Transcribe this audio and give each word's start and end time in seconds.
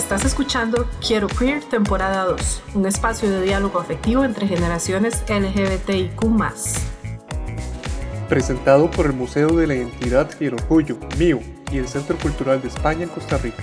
Estás 0.00 0.24
escuchando 0.24 0.88
Quiero 1.06 1.28
Queer 1.28 1.62
temporada 1.62 2.24
2, 2.24 2.62
un 2.74 2.86
espacio 2.86 3.30
de 3.30 3.42
diálogo 3.42 3.78
afectivo 3.78 4.24
entre 4.24 4.48
generaciones 4.48 5.22
LGBTIQ. 5.28 6.24
Presentado 8.26 8.90
por 8.90 9.04
el 9.04 9.12
Museo 9.12 9.48
de 9.48 9.66
la 9.66 9.74
Identidad 9.74 10.30
y 10.40 10.46
el 10.46 10.54
Orgullo, 10.54 10.98
MIO, 11.18 11.40
y 11.70 11.78
el 11.78 11.86
Centro 11.86 12.16
Cultural 12.16 12.62
de 12.62 12.68
España 12.68 13.02
en 13.02 13.10
Costa 13.10 13.36
Rica. 13.36 13.62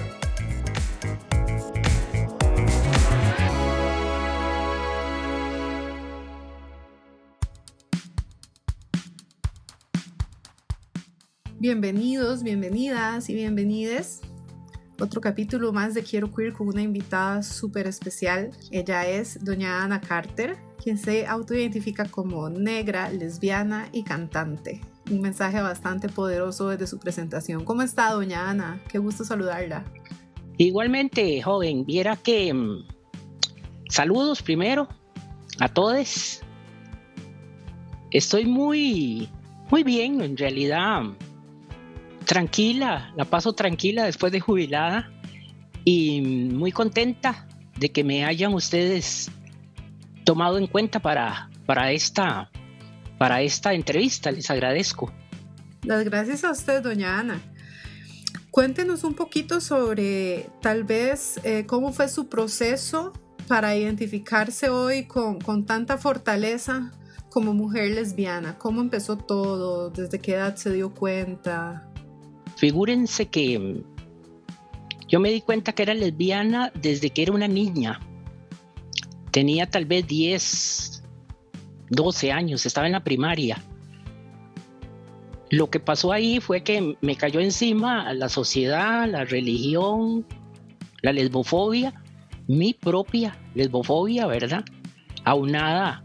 Bienvenidos, 11.58 12.44
bienvenidas 12.44 13.28
y 13.28 13.34
bienvenides. 13.34 14.22
Otro 15.00 15.22
capítulo 15.22 15.72
más 15.72 15.94
de 15.94 16.02
Quiero 16.02 16.34
Queer 16.34 16.54
con 16.54 16.70
una 16.70 16.82
invitada 16.82 17.44
súper 17.44 17.86
especial. 17.86 18.50
Ella 18.72 19.08
es 19.08 19.44
doña 19.46 19.84
Ana 19.84 20.02
Carter, 20.02 20.58
quien 20.84 20.98
se 20.98 21.28
autoidentifica 21.28 22.06
como 22.06 22.50
negra, 22.50 23.12
lesbiana 23.12 23.90
y 23.92 24.02
cantante. 24.02 24.82
Un 25.12 25.22
mensaje 25.22 25.62
bastante 25.62 26.10
poderoso 26.10 26.70
desde 26.70 26.88
su 26.88 26.98
presentación. 26.98 27.64
¿Cómo 27.64 27.84
está 27.84 28.12
doña 28.12 28.50
Ana? 28.50 28.82
Qué 28.90 28.98
gusto 28.98 29.24
saludarla. 29.24 29.86
Igualmente, 30.58 31.44
joven, 31.44 31.86
viera 31.86 32.16
que... 32.16 32.52
Mm, 32.52 32.88
saludos 33.90 34.42
primero 34.42 34.88
a 35.60 35.70
todos. 35.70 36.42
Estoy 38.10 38.46
muy, 38.46 39.30
muy 39.70 39.84
bien, 39.84 40.22
en 40.22 40.36
realidad 40.36 41.04
tranquila, 42.28 43.12
la 43.16 43.26
paso 43.26 43.54
tranquila 43.54 44.06
después 44.06 44.32
de 44.32 44.40
jubilada 44.40 45.10
y 45.84 46.22
muy 46.22 46.72
contenta 46.72 47.48
de 47.80 47.90
que 47.90 48.04
me 48.04 48.26
hayan 48.26 48.54
ustedes 48.54 49.32
tomado 50.24 50.58
en 50.58 50.68
cuenta 50.68 51.00
para, 51.00 51.50
para, 51.66 51.92
esta, 51.92 52.52
para 53.18 53.42
esta 53.42 53.74
entrevista. 53.74 54.30
Les 54.32 54.52
agradezco. 54.52 55.12
Las 55.84 56.04
gracias 56.04 56.44
a 56.44 56.52
usted, 56.52 56.84
doña 56.84 57.18
Ana. 57.18 57.42
Cuéntenos 58.52 59.04
un 59.04 59.14
poquito 59.14 59.62
sobre 59.62 60.50
tal 60.62 60.84
vez 60.84 61.40
eh, 61.44 61.66
cómo 61.66 61.94
fue 61.94 62.10
su 62.10 62.28
proceso 62.28 63.14
para 63.48 63.76
identificarse 63.76 64.70
hoy 64.70 65.06
con, 65.06 65.40
con 65.40 65.66
tanta 65.66 65.98
fortaleza 65.98 66.92
como 67.30 67.54
mujer 67.54 67.92
lesbiana. 67.92 68.58
¿Cómo 68.58 68.82
empezó 68.82 69.18
todo? 69.18 69.92
¿Desde 69.92 70.20
qué 70.20 70.34
edad 70.34 70.56
se 70.56 70.74
dio 70.74 70.94
cuenta? 70.94 71.87
Figúrense 72.58 73.28
que 73.28 73.60
mm, 73.60 73.84
yo 75.08 75.20
me 75.20 75.30
di 75.30 75.42
cuenta 75.42 75.74
que 75.74 75.84
era 75.84 75.94
lesbiana 75.94 76.72
desde 76.74 77.12
que 77.12 77.22
era 77.22 77.32
una 77.32 77.48
niña. 77.48 78.00
Tenía 79.32 79.70
tal 79.70 79.86
vez 79.86 80.06
10, 80.08 81.04
12 81.92 82.32
años, 82.32 82.66
estaba 82.66 82.88
en 82.88 82.94
la 82.94 83.04
primaria. 83.04 83.62
Lo 85.50 85.70
que 85.70 85.80
pasó 85.80 86.12
ahí 86.12 86.42
fue 86.42 86.64
que 86.64 86.98
me 87.00 87.16
cayó 87.16 87.40
encima 87.40 88.12
la 88.14 88.28
sociedad, 88.28 89.08
la 89.08 89.24
religión, 89.24 90.26
la 91.04 91.14
lesbofobia, 91.14 91.94
mi 92.48 92.74
propia 92.74 93.38
lesbofobia, 93.54 94.26
¿verdad? 94.26 94.66
Aunada 95.24 96.04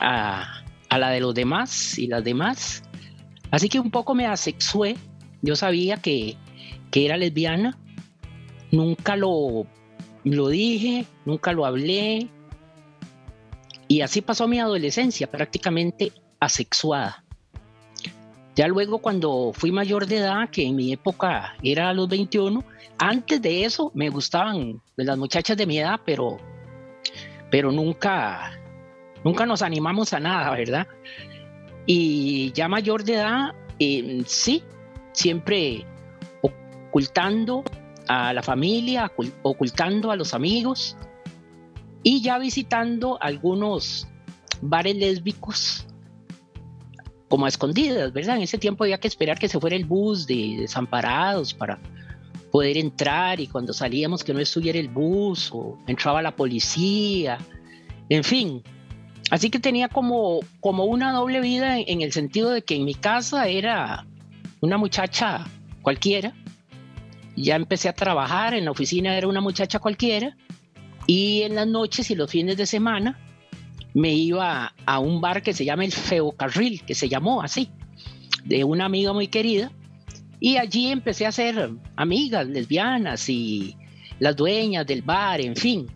a, 0.00 0.64
a 0.88 0.98
la 0.98 1.10
de 1.10 1.20
los 1.20 1.34
demás 1.34 1.98
y 1.98 2.08
las 2.08 2.24
demás. 2.24 2.82
Así 3.52 3.68
que 3.68 3.78
un 3.78 3.90
poco 3.90 4.14
me 4.14 4.26
asexué 4.26 4.96
yo 5.42 5.56
sabía 5.56 5.96
que, 5.96 6.36
era 6.94 7.16
lesbiana, 7.16 7.76
nunca 8.70 9.16
lo, 9.16 9.66
lo 10.24 10.48
dije, 10.48 11.06
nunca 11.24 11.52
lo 11.52 11.66
hablé. 11.66 12.28
Y 13.88 14.00
así 14.00 14.22
pasó 14.22 14.46
mi 14.46 14.60
adolescencia, 14.60 15.26
prácticamente 15.30 16.12
asexuada. 16.38 17.24
Ya 18.54 18.68
luego 18.68 18.98
cuando 18.98 19.52
fui 19.54 19.72
mayor 19.72 20.06
de 20.06 20.18
edad, 20.18 20.50
que 20.50 20.66
en 20.66 20.76
mi 20.76 20.92
época 20.92 21.54
era 21.62 21.88
a 21.88 21.94
los 21.94 22.08
21, 22.08 22.62
antes 22.98 23.40
de 23.40 23.64
eso 23.64 23.90
me 23.94 24.10
gustaban 24.10 24.80
las 24.96 25.16
muchachas 25.16 25.56
de 25.56 25.66
mi 25.66 25.78
edad, 25.78 26.00
pero, 26.04 26.38
pero 27.50 27.72
nunca, 27.72 28.52
nunca 29.24 29.46
nos 29.46 29.62
animamos 29.62 30.12
a 30.12 30.20
nada, 30.20 30.50
¿verdad? 30.50 30.86
Y 31.86 32.52
ya 32.52 32.68
mayor 32.68 33.04
de 33.04 33.14
edad, 33.14 33.54
eh, 33.78 34.22
sí, 34.26 34.62
siempre 35.12 35.86
ocultando 36.40 37.64
a 38.08 38.32
la 38.32 38.42
familia, 38.42 39.10
ocultando 39.42 40.10
a 40.10 40.16
los 40.16 40.34
amigos 40.34 40.96
y 42.02 42.20
ya 42.20 42.38
visitando 42.38 43.18
algunos 43.20 44.08
bares 44.60 44.96
lésbicos 44.96 45.86
como 47.28 47.46
a 47.46 47.48
escondidas, 47.48 48.12
¿verdad? 48.12 48.36
En 48.36 48.42
ese 48.42 48.58
tiempo 48.58 48.84
había 48.84 48.98
que 48.98 49.08
esperar 49.08 49.38
que 49.38 49.48
se 49.48 49.58
fuera 49.58 49.74
el 49.74 49.86
bus 49.86 50.26
de 50.26 50.56
desamparados 50.60 51.54
para 51.54 51.78
poder 52.50 52.76
entrar 52.76 53.40
y 53.40 53.46
cuando 53.46 53.72
salíamos 53.72 54.22
que 54.22 54.34
no 54.34 54.40
estuviera 54.40 54.78
el 54.78 54.88
bus 54.88 55.50
o 55.52 55.78
entraba 55.86 56.20
la 56.20 56.36
policía, 56.36 57.38
en 58.10 58.22
fin. 58.22 58.62
Así 59.30 59.48
que 59.48 59.58
tenía 59.58 59.88
como, 59.88 60.40
como 60.60 60.84
una 60.84 61.12
doble 61.12 61.40
vida 61.40 61.78
en 61.78 62.02
el 62.02 62.12
sentido 62.12 62.50
de 62.50 62.62
que 62.62 62.76
en 62.76 62.84
mi 62.84 62.94
casa 62.94 63.48
era 63.48 64.06
una 64.62 64.78
muchacha 64.78 65.44
cualquiera. 65.82 66.32
Ya 67.36 67.56
empecé 67.56 67.88
a 67.88 67.92
trabajar 67.92 68.54
en 68.54 68.64
la 68.64 68.70
oficina, 68.70 69.16
era 69.16 69.28
una 69.28 69.40
muchacha 69.40 69.78
cualquiera. 69.78 70.36
Y 71.06 71.42
en 71.42 71.56
las 71.56 71.66
noches 71.66 72.10
y 72.10 72.14
los 72.14 72.30
fines 72.30 72.56
de 72.56 72.64
semana 72.64 73.18
me 73.92 74.14
iba 74.14 74.72
a 74.86 74.98
un 75.00 75.20
bar 75.20 75.42
que 75.42 75.52
se 75.52 75.64
llama 75.64 75.84
el 75.84 75.92
Feocarril, 75.92 76.82
que 76.84 76.94
se 76.94 77.08
llamó 77.08 77.42
así, 77.42 77.70
de 78.44 78.64
una 78.64 78.86
amiga 78.86 79.12
muy 79.12 79.26
querida. 79.26 79.70
Y 80.40 80.56
allí 80.56 80.90
empecé 80.90 81.26
a 81.26 81.30
hacer 81.30 81.70
amigas 81.96 82.46
lesbianas 82.46 83.28
y 83.28 83.76
las 84.20 84.36
dueñas 84.36 84.86
del 84.86 85.02
bar, 85.02 85.40
en 85.40 85.56
fin. 85.56 85.90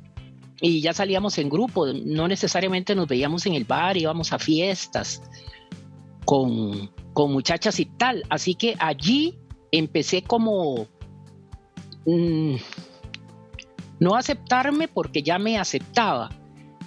Y 0.60 0.81
ya 0.81 0.93
salíamos 0.93 1.38
en 1.38 1.49
grupo, 1.49 1.87
no 1.87 2.26
necesariamente 2.26 2.94
nos 2.94 3.06
veíamos 3.06 3.47
en 3.47 3.55
el 3.55 3.65
bar, 3.65 3.97
íbamos 3.97 4.32
a 4.32 4.38
fiestas 4.38 5.22
con 6.25 6.91
con 7.16 7.32
muchachas 7.32 7.81
y 7.81 7.87
tal. 7.87 8.25
Así 8.28 8.54
que 8.54 8.77
allí 8.78 9.38
empecé 9.72 10.21
como 10.21 10.87
mm, 12.04 12.56
no 13.99 14.16
aceptarme 14.16 14.87
porque 14.87 15.22
ya 15.22 15.38
me 15.38 15.56
aceptaba, 15.56 16.28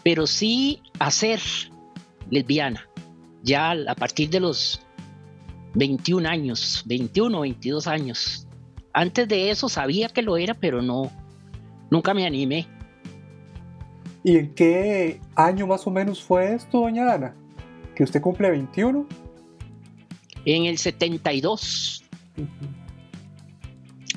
pero 0.04 0.28
sí 0.28 0.84
a 1.00 1.10
ser 1.10 1.40
lesbiana. 2.30 2.88
Ya 3.42 3.72
a 3.72 3.96
partir 3.96 4.30
de 4.30 4.40
los 4.40 4.86
21 5.74 6.30
años, 6.30 6.84
21 6.86 7.36
o 7.36 7.42
22 7.42 7.88
años. 7.88 8.48
Antes 8.94 9.28
de 9.28 9.50
eso 9.50 9.68
sabía 9.68 10.10
que 10.10 10.22
lo 10.22 10.38
era, 10.38 10.54
pero 10.54 10.84
no, 10.84 11.12
nunca 11.90 12.14
me 12.14 12.28
animé. 12.28 12.68
¿Y 14.24 14.38
en 14.38 14.54
qué 14.54 15.22
año 15.36 15.66
más 15.66 15.88
o 15.88 15.90
menos 15.90 16.22
fue 16.22 16.54
esto, 16.54 16.82
doña 16.82 17.12
Ana? 17.12 17.36
¿Que 17.96 18.04
usted 18.04 18.22
cumple 18.22 18.52
21? 18.52 19.08
En 20.46 20.66
el 20.66 20.78
72. 20.78 22.04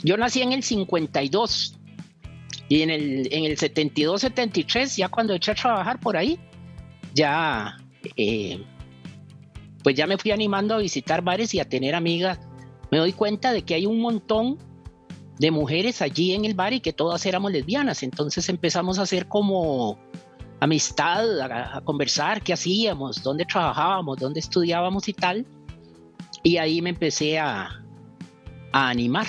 Yo 0.05 0.17
nací 0.17 0.43
en 0.43 0.53
el 0.53 0.63
52 0.63 1.79
y 2.69 2.83
en 2.83 2.91
el, 2.91 3.29
en 3.33 3.45
el 3.45 3.59
72, 3.59 4.21
73, 4.23 4.97
ya 4.97 5.09
cuando 5.09 5.35
eché 5.35 5.53
a 5.53 5.55
trabajar 5.55 6.01
por 6.01 6.17
ahí, 6.17 6.39
ya, 7.15 7.77
eh, 8.17 8.65
pues 9.83 9.95
ya 9.95 10.07
me 10.07 10.17
fui 10.17 10.31
animando 10.31 10.75
a 10.75 10.79
visitar 10.79 11.23
bares 11.23 11.55
y 11.55 11.61
a 11.61 11.69
tener 11.69 11.95
amigas. 11.95 12.41
Me 12.91 12.99
doy 12.99 13.13
cuenta 13.13 13.53
de 13.53 13.63
que 13.63 13.75
hay 13.75 13.87
un 13.87 14.01
montón 14.01 14.59
de 15.39 15.51
mujeres 15.51 16.03
allí 16.03 16.33
en 16.33 16.45
el 16.45 16.55
bar 16.55 16.73
y 16.73 16.81
que 16.81 16.93
todas 16.93 17.25
éramos 17.27 17.53
lesbianas. 17.53 18.03
Entonces 18.03 18.49
empezamos 18.49 18.99
a 18.99 19.03
hacer 19.03 19.29
como 19.29 19.99
amistad, 20.61 21.41
a 21.41 21.81
conversar 21.83 22.43
qué 22.43 22.53
hacíamos, 22.53 23.23
dónde 23.23 23.45
trabajábamos, 23.45 24.19
dónde 24.19 24.41
estudiábamos 24.41 25.09
y 25.09 25.13
tal. 25.13 25.45
Y 26.43 26.57
ahí 26.57 26.83
me 26.83 26.91
empecé 26.91 27.39
a, 27.39 27.79
animar. 28.73 29.27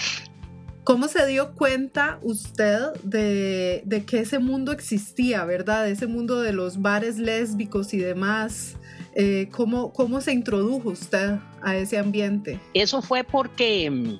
¿Cómo 0.86 1.07
se 1.07 1.25
dio 1.27 1.54
cuenta 1.54 2.19
usted 2.21 2.94
de, 3.04 4.04
que 4.07 4.19
ese 4.19 4.39
mundo 4.39 4.71
existía, 4.71 5.44
verdad? 5.45 5.89
Ese 5.89 6.07
mundo 6.07 6.42
de 6.42 6.54
los 6.54 6.81
bares 6.81 7.18
lésbicos 7.18 7.94
y 7.94 7.98
demás. 7.98 8.77
Eh, 9.15 9.50
¿cómo, 9.51 9.94
¿Cómo 9.94 10.21
se 10.21 10.33
introdujo 10.33 10.89
usted 10.89 11.38
a 11.62 11.75
ese 11.75 11.98
ambiente? 11.98 12.60
Eso 12.74 13.01
fue 13.01 13.24
porque 13.24 13.92
mm, 13.92 14.19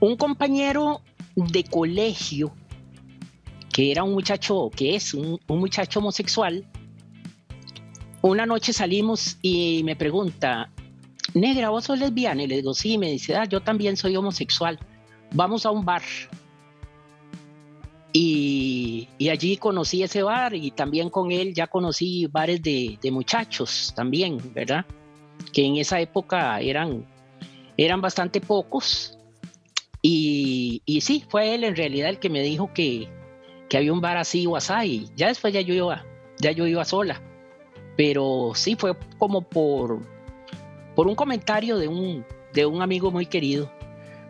un 0.00 0.16
compañero 0.16 1.02
de 1.34 1.64
colegio, 1.64 2.54
que 3.72 3.90
era 3.90 4.04
un 4.04 4.12
muchacho, 4.12 4.70
que 4.74 4.94
es 4.94 5.12
un 5.12 5.40
muchacho 5.48 5.98
homosexual, 5.98 6.64
una 8.22 8.46
noche 8.46 8.72
salimos 8.72 9.38
y 9.42 9.82
me 9.84 9.96
pregunta, 9.96 10.70
negra, 11.36 11.70
vos 11.70 11.84
sos 11.84 11.98
lesbiana. 11.98 12.42
Y 12.42 12.46
le 12.46 12.56
digo, 12.56 12.74
sí, 12.74 12.98
me 12.98 13.10
dice, 13.10 13.36
ah, 13.36 13.44
yo 13.44 13.60
también 13.60 13.96
soy 13.96 14.16
homosexual. 14.16 14.78
Vamos 15.32 15.66
a 15.66 15.70
un 15.70 15.84
bar. 15.84 16.02
Y, 18.12 19.08
allí 19.30 19.58
conocí 19.58 20.02
ese 20.02 20.22
bar 20.22 20.54
y 20.54 20.70
también 20.70 21.10
con 21.10 21.32
él 21.32 21.52
ya 21.52 21.66
conocí 21.66 22.26
bares 22.26 22.62
de, 22.62 22.98
muchachos 23.12 23.92
también, 23.94 24.38
¿verdad? 24.54 24.86
Que 25.52 25.64
en 25.64 25.76
esa 25.76 26.00
época 26.00 26.58
eran, 26.60 27.04
eran 27.76 28.00
bastante 28.00 28.40
pocos. 28.40 29.18
Y, 30.00 30.82
y 30.86 31.02
sí, 31.02 31.24
fue 31.28 31.54
él 31.54 31.64
en 31.64 31.76
realidad 31.76 32.08
el 32.08 32.18
que 32.18 32.30
me 32.30 32.40
dijo 32.40 32.72
que, 32.72 33.08
que 33.68 33.76
había 33.76 33.92
un 33.92 34.00
bar 34.00 34.16
así 34.16 34.46
o 34.46 34.56
así. 34.56 35.08
Ya 35.16 35.28
después 35.28 35.52
ya 35.52 35.60
yo 35.60 35.74
iba, 35.74 36.04
ya 36.38 36.52
yo 36.52 36.66
iba 36.66 36.84
sola. 36.84 37.20
Pero 37.96 38.52
sí 38.54 38.76
fue 38.76 38.96
como 39.18 39.42
por, 39.42 40.00
por 40.96 41.06
un 41.06 41.14
comentario 41.14 41.78
de 41.78 41.86
un, 41.86 42.24
de 42.52 42.66
un 42.66 42.82
amigo 42.82 43.12
muy 43.12 43.26
querido. 43.26 43.70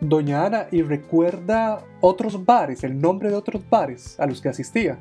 Doña 0.01 0.45
Ana, 0.45 0.67
¿y 0.71 0.83
recuerda 0.83 1.83
otros 2.01 2.45
bares, 2.45 2.83
el 2.83 2.99
nombre 2.99 3.29
de 3.29 3.35
otros 3.35 3.67
bares 3.67 4.19
a 4.19 4.27
los 4.27 4.41
que 4.41 4.49
asistía? 4.49 4.99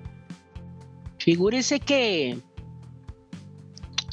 Figúrese 1.19 1.81
que 1.81 2.39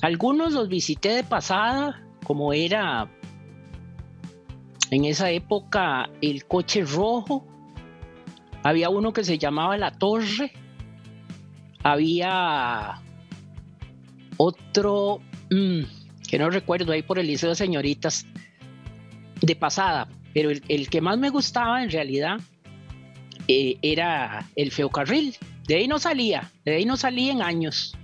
algunos 0.02 0.52
los 0.52 0.68
visité 0.68 1.10
de 1.10 1.24
pasada, 1.24 2.04
como 2.26 2.52
era 2.52 3.08
en 4.90 5.06
esa 5.06 5.30
época 5.30 6.10
el 6.22 6.46
coche 6.46 6.84
rojo. 6.84 7.46
Había 8.64 8.90
uno 8.90 9.14
que 9.14 9.24
se 9.24 9.38
llamaba 9.38 9.78
La 9.78 9.92
Torre. 9.92 10.52
Había 11.84 13.02
otro 14.38 15.20
mm, 15.52 15.84
que 16.34 16.40
no 16.40 16.50
recuerdo 16.50 16.94
ahí 16.94 17.04
por 17.04 17.20
el 17.20 17.28
Liceo 17.28 17.50
de 17.50 17.56
Señoritas 17.56 18.26
de 19.40 19.56
pasada, 19.56 20.10
pero 20.34 20.50
el, 20.50 20.90
que 20.90 21.00
más 21.00 21.20
me 21.20 21.30
gustaba 21.30 21.84
en 21.84 21.92
realidad 21.92 22.40
eh, 23.48 23.78
era 23.84 24.50
el 24.56 24.72
Feocarril. 24.72 25.36
De 25.68 25.76
ahí 25.76 25.88
no 25.88 26.00
salía, 26.00 26.52
de 26.66 26.78
ahí 26.78 26.86
no 26.86 26.98
salía 26.98 27.34
en 27.34 27.44
años. 27.44 27.96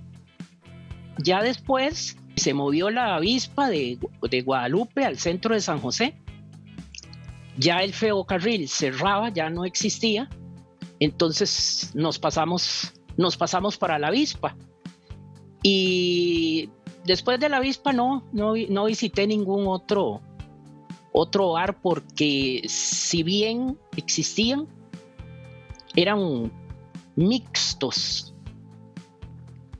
Ya 1.18 1.42
después 1.42 2.18
se 2.36 2.54
movió 2.54 2.92
la 2.92 3.16
avispa 3.16 3.68
de, 3.68 3.98
de 4.22 4.42
Guadalupe 4.44 5.06
al 5.06 5.18
centro 5.18 5.56
de 5.56 5.62
San 5.62 5.80
José. 5.80 6.14
Ya 7.58 7.80
el 7.80 7.94
Feocarril 7.94 8.70
cerraba, 8.70 9.30
ya 9.30 9.50
no 9.50 9.66
existía. 9.66 10.30
Entonces 11.00 11.94
nos 11.96 12.20
pasamos, 12.20 12.94
nos 13.18 13.36
pasamos 13.38 13.76
para 13.76 13.98
la 13.98 14.10
avispa. 14.10 14.56
Y 15.64 16.70
después 17.10 17.40
de 17.40 17.50
la 17.50 17.58
avispa 17.58 17.92
no, 17.92 18.24
no, 18.32 18.54
no 18.70 18.86
visité 18.86 19.26
ningún 19.26 19.66
otro, 19.66 20.22
otro 21.12 21.54
bar 21.54 21.82
porque 21.82 22.62
si 22.68 23.24
bien 23.24 23.80
existían, 23.98 24.68
eran 25.96 26.52
mixtos. 27.16 28.36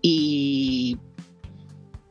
Y 0.02 0.98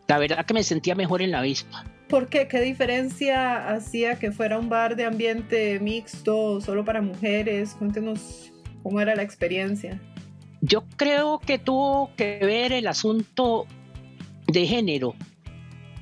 la 0.06 0.18
verdad 0.18 0.46
que 0.46 0.54
me 0.54 0.62
sentía 0.62 0.94
mejor 0.94 1.20
en 1.20 1.32
la 1.32 1.40
avispa. 1.40 1.84
¿Por 2.08 2.28
qué? 2.28 2.46
¿Qué 2.46 2.60
diferencia 2.60 3.70
hacía 3.70 4.20
que 4.20 4.30
fuera 4.30 4.56
un 4.56 4.68
bar 4.68 4.94
de 4.94 5.04
ambiente 5.04 5.80
mixto, 5.80 6.60
solo 6.60 6.84
para 6.84 7.02
mujeres? 7.02 7.74
Cuéntenos 7.74 8.52
cómo 8.84 9.00
era 9.00 9.16
la 9.16 9.22
experiencia. 9.22 10.00
Yo 10.60 10.84
creo 10.96 11.40
que 11.40 11.58
tuvo 11.58 12.14
que 12.16 12.38
ver 12.40 12.72
el 12.72 12.86
asunto 12.86 13.66
de 14.48 14.66
género 14.66 15.14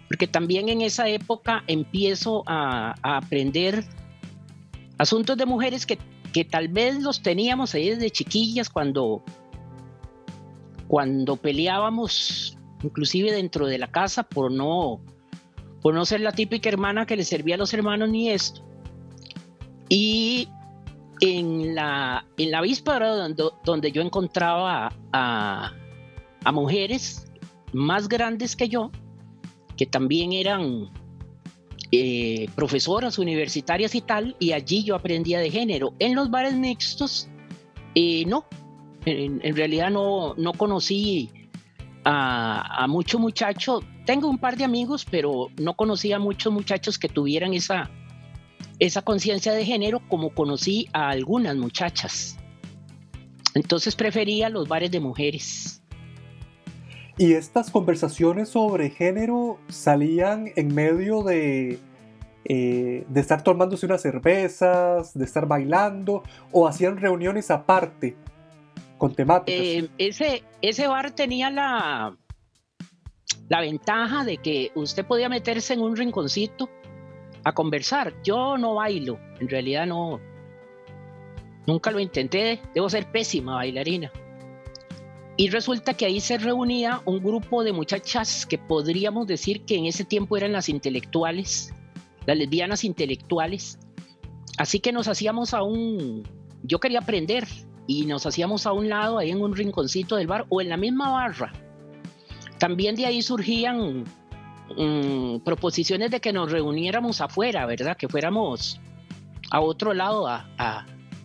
porque 0.08 0.26
también 0.26 0.68
en 0.68 0.82
esa 0.82 1.08
época 1.08 1.64
empiezo 1.66 2.42
a, 2.46 2.94
aprender 3.02 3.84
asuntos 4.98 5.36
de 5.36 5.46
mujeres 5.46 5.86
que, 5.86 5.98
tal 6.44 6.68
vez 6.68 7.02
los 7.02 7.22
teníamos 7.22 7.74
ahí 7.74 7.88
desde 7.88 8.10
chiquillas 8.10 8.68
cuando, 8.68 9.22
cuando 10.86 11.36
peleábamos, 11.36 12.58
inclusive 12.82 13.32
dentro 13.32 13.66
de 13.66 13.78
la 13.78 13.90
casa, 13.90 14.22
por 14.22 14.52
no, 14.52 15.00
por 15.80 15.94
no 15.94 16.04
ser 16.04 16.20
la 16.20 16.32
típica 16.32 16.68
hermana 16.68 17.06
que 17.06 17.16
le 17.16 17.24
servía 17.24 17.54
a 17.54 17.58
los 17.58 17.72
hermanos 17.72 18.10
ni 18.10 18.28
esto. 18.30 18.60
Y 19.88 20.50
en 21.22 21.74
la, 21.74 22.26
en 22.36 22.50
la 22.50 22.60
víspera 22.60 23.14
donde, 23.14 23.44
donde 23.64 23.90
yo 23.90 24.02
encontraba 24.02 24.92
a, 25.12 25.72
a 26.44 26.52
mujeres 26.52 27.26
más 27.72 28.08
grandes 28.08 28.56
que 28.56 28.68
yo, 28.68 28.90
que 29.76 29.86
también 29.86 30.32
eran 30.32 30.90
eh, 31.92 32.48
profesoras 32.54 33.18
universitarias 33.18 33.94
y 33.94 34.00
tal, 34.00 34.36
y 34.38 34.52
allí 34.52 34.82
yo 34.82 34.94
aprendía 34.94 35.38
de 35.38 35.50
género. 35.50 35.94
En 35.98 36.14
los 36.14 36.30
bares 36.30 36.54
mixtos, 36.54 37.28
eh, 37.94 38.24
no, 38.26 38.44
en, 39.04 39.40
realidad 39.54 39.90
no, 39.90 40.34
no 40.36 40.52
conocí 40.52 41.30
a, 42.04 42.82
a 42.82 42.86
muchos 42.88 43.20
muchachos. 43.20 43.84
Tengo 44.04 44.28
un 44.28 44.38
par 44.38 44.56
de 44.56 44.64
amigos, 44.64 45.06
pero 45.08 45.48
no 45.58 45.74
conocí 45.74 46.12
a 46.12 46.18
muchos 46.18 46.52
muchachos 46.52 46.98
que 46.98 47.08
tuvieran 47.08 47.54
esa, 47.54 47.90
esa 48.78 49.02
conciencia 49.02 49.52
de 49.52 49.64
género 49.64 50.00
como 50.08 50.30
conocí 50.30 50.88
a 50.92 51.08
algunas 51.10 51.56
muchachas. 51.56 52.36
Entonces 53.54 53.96
prefería 53.96 54.48
los 54.48 54.68
bares 54.68 54.90
de 54.90 55.00
mujeres. 55.00 55.82
Y 57.18 57.32
estas 57.32 57.70
conversaciones 57.70 58.50
sobre 58.50 58.90
género 58.90 59.58
salían 59.68 60.52
en 60.54 60.74
medio 60.74 61.22
de, 61.22 61.78
eh, 62.44 63.06
de 63.08 63.20
estar 63.20 63.42
tomándose 63.42 63.86
unas 63.86 64.02
cervezas, 64.02 65.14
de 65.14 65.24
estar 65.24 65.46
bailando, 65.46 66.22
o 66.52 66.68
hacían 66.68 66.98
reuniones 66.98 67.50
aparte 67.50 68.16
con 68.98 69.14
temáticas. 69.14 69.60
Eh, 69.60 69.88
ese, 69.96 70.42
ese 70.60 70.86
bar 70.88 71.10
tenía 71.12 71.50
la, 71.50 72.16
la 73.48 73.60
ventaja 73.62 74.24
de 74.24 74.36
que 74.36 74.70
usted 74.74 75.06
podía 75.06 75.30
meterse 75.30 75.72
en 75.72 75.80
un 75.80 75.96
rinconcito 75.96 76.68
a 77.44 77.52
conversar. 77.52 78.12
Yo 78.24 78.58
no 78.58 78.74
bailo, 78.74 79.18
en 79.40 79.48
realidad 79.48 79.86
no. 79.86 80.20
Nunca 81.66 81.90
lo 81.90 81.98
intenté, 81.98 82.60
debo 82.74 82.90
ser 82.90 83.10
pésima 83.10 83.54
bailarina. 83.54 84.12
Y 85.38 85.50
resulta 85.50 85.94
que 85.94 86.06
ahí 86.06 86.20
se 86.20 86.38
reunía 86.38 87.02
un 87.04 87.22
grupo 87.22 87.62
de 87.62 87.72
muchachas 87.72 88.46
que 88.46 88.56
podríamos 88.56 89.26
decir 89.26 89.62
que 89.66 89.76
en 89.76 89.84
ese 89.84 90.04
tiempo 90.04 90.36
eran 90.36 90.52
las 90.52 90.70
intelectuales, 90.70 91.74
las 92.24 92.38
lesbianas 92.38 92.84
intelectuales. 92.84 93.78
Así 94.56 94.80
que 94.80 94.92
nos 94.92 95.08
hacíamos 95.08 95.52
a 95.52 95.62
un, 95.62 96.22
yo 96.62 96.78
quería 96.78 97.00
aprender 97.00 97.46
y 97.86 98.06
nos 98.06 98.24
hacíamos 98.24 98.66
a 98.66 98.72
un 98.72 98.88
lado 98.88 99.18
ahí 99.18 99.30
en 99.30 99.42
un 99.42 99.54
rinconcito 99.54 100.16
del 100.16 100.26
bar 100.26 100.46
o 100.48 100.62
en 100.62 100.70
la 100.70 100.78
misma 100.78 101.10
barra. 101.10 101.52
También 102.58 102.96
de 102.96 103.04
ahí 103.04 103.20
surgían 103.20 104.04
mm, 104.74 105.40
proposiciones 105.44 106.10
de 106.10 106.20
que 106.20 106.32
nos 106.32 106.50
reuniéramos 106.50 107.20
afuera, 107.20 107.66
¿verdad? 107.66 107.98
Que 107.98 108.08
fuéramos 108.08 108.80
a 109.50 109.60
otro 109.60 109.92
lado 109.92 110.26
a, 110.26 110.46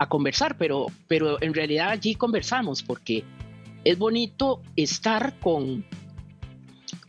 a 0.01 0.09
conversar, 0.09 0.57
pero, 0.57 0.87
pero 1.07 1.41
en 1.41 1.53
realidad 1.53 1.89
allí 1.91 2.15
conversamos 2.15 2.83
porque 2.83 3.23
es 3.83 3.97
bonito 3.97 4.61
estar 4.75 5.37
con, 5.39 5.85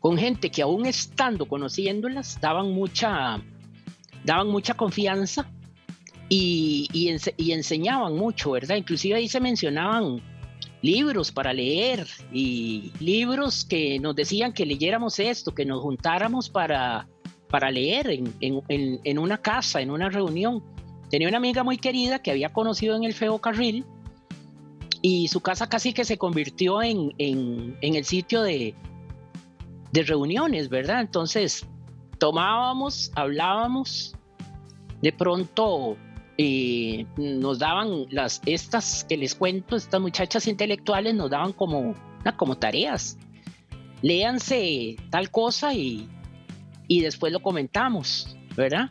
con 0.01 0.19
gente 0.19 0.51
que 0.51 0.63
aún 0.63 0.87
estando 0.87 1.47
conociéndolas 1.47 2.41
daban 2.41 2.73
mucha, 2.73 3.43
daban 4.25 4.49
mucha 4.49 4.75
confianza 4.75 5.51
y, 6.29 6.89
y, 6.93 7.53
enseñaban 7.53 8.17
mucho, 8.17 8.53
¿verdad? 8.53 8.77
Inclusive 8.77 9.17
ahí 9.17 9.29
se 9.29 9.39
mencionaban 9.39 10.23
libros 10.81 11.31
para 11.31 11.53
leer 11.53 12.07
y 12.33 12.91
libros 13.01 13.65
que 13.65 13.99
nos 13.99 14.17
decían 14.17 14.53
que 14.53 14.65
leyéramos 14.65 15.19
esto, 15.19 15.55
que 15.55 15.67
nos 15.67 15.83
juntáramos 15.83 16.49
para, 16.49 17.07
para 17.51 17.71
leer 17.71 18.09
en, 18.11 18.35
en, 18.41 19.01
en, 19.05 19.19
una 19.19 19.39
casa, 19.39 19.83
en 19.83 19.91
una 19.91 20.09
reunión. 20.09 20.65
Tenía 21.11 21.29
una 21.29 21.37
amiga 21.37 21.63
muy 21.63 21.77
querida 21.77 22.23
que 22.23 22.31
había 22.31 22.49
conocido 22.49 22.97
en 22.97 23.05
el 23.05 23.13
Feo 23.13 23.39
Carril 23.39 23.85
y 25.03 25.27
su 25.27 25.41
casa 25.41 25.69
casi 25.69 25.93
que 25.93 26.05
se 26.05 26.17
convirtió 26.17 26.81
en, 26.81 27.13
el 27.19 28.05
sitio 28.05 28.43
de, 28.43 28.75
reuniones, 29.93 30.69
¿verdad? 30.69 31.01
Entonces 31.01 31.67
tomábamos, 32.19 33.11
hablábamos, 33.17 34.15
de 35.03 35.13
pronto 35.13 35.97
eh, 36.39 37.05
nos 37.17 37.59
daban 37.59 38.07
las, 38.11 38.41
estas 38.47 39.05
que 39.05 39.17
les 39.17 39.35
cuento, 39.35 39.75
estas 39.75 40.01
muchachas 40.01 40.47
intelectuales 40.47 41.15
nos 41.15 41.31
daban 41.31 41.53
como, 41.53 41.95
como 42.37 42.57
tareas. 42.57 43.19
Léanse 44.03 44.97
tal 45.11 45.31
cosa 45.31 45.75
y, 45.75 46.09
y 46.87 47.01
después 47.01 47.33
lo 47.33 47.41
comentamos, 47.41 48.37
¿verdad? 48.57 48.91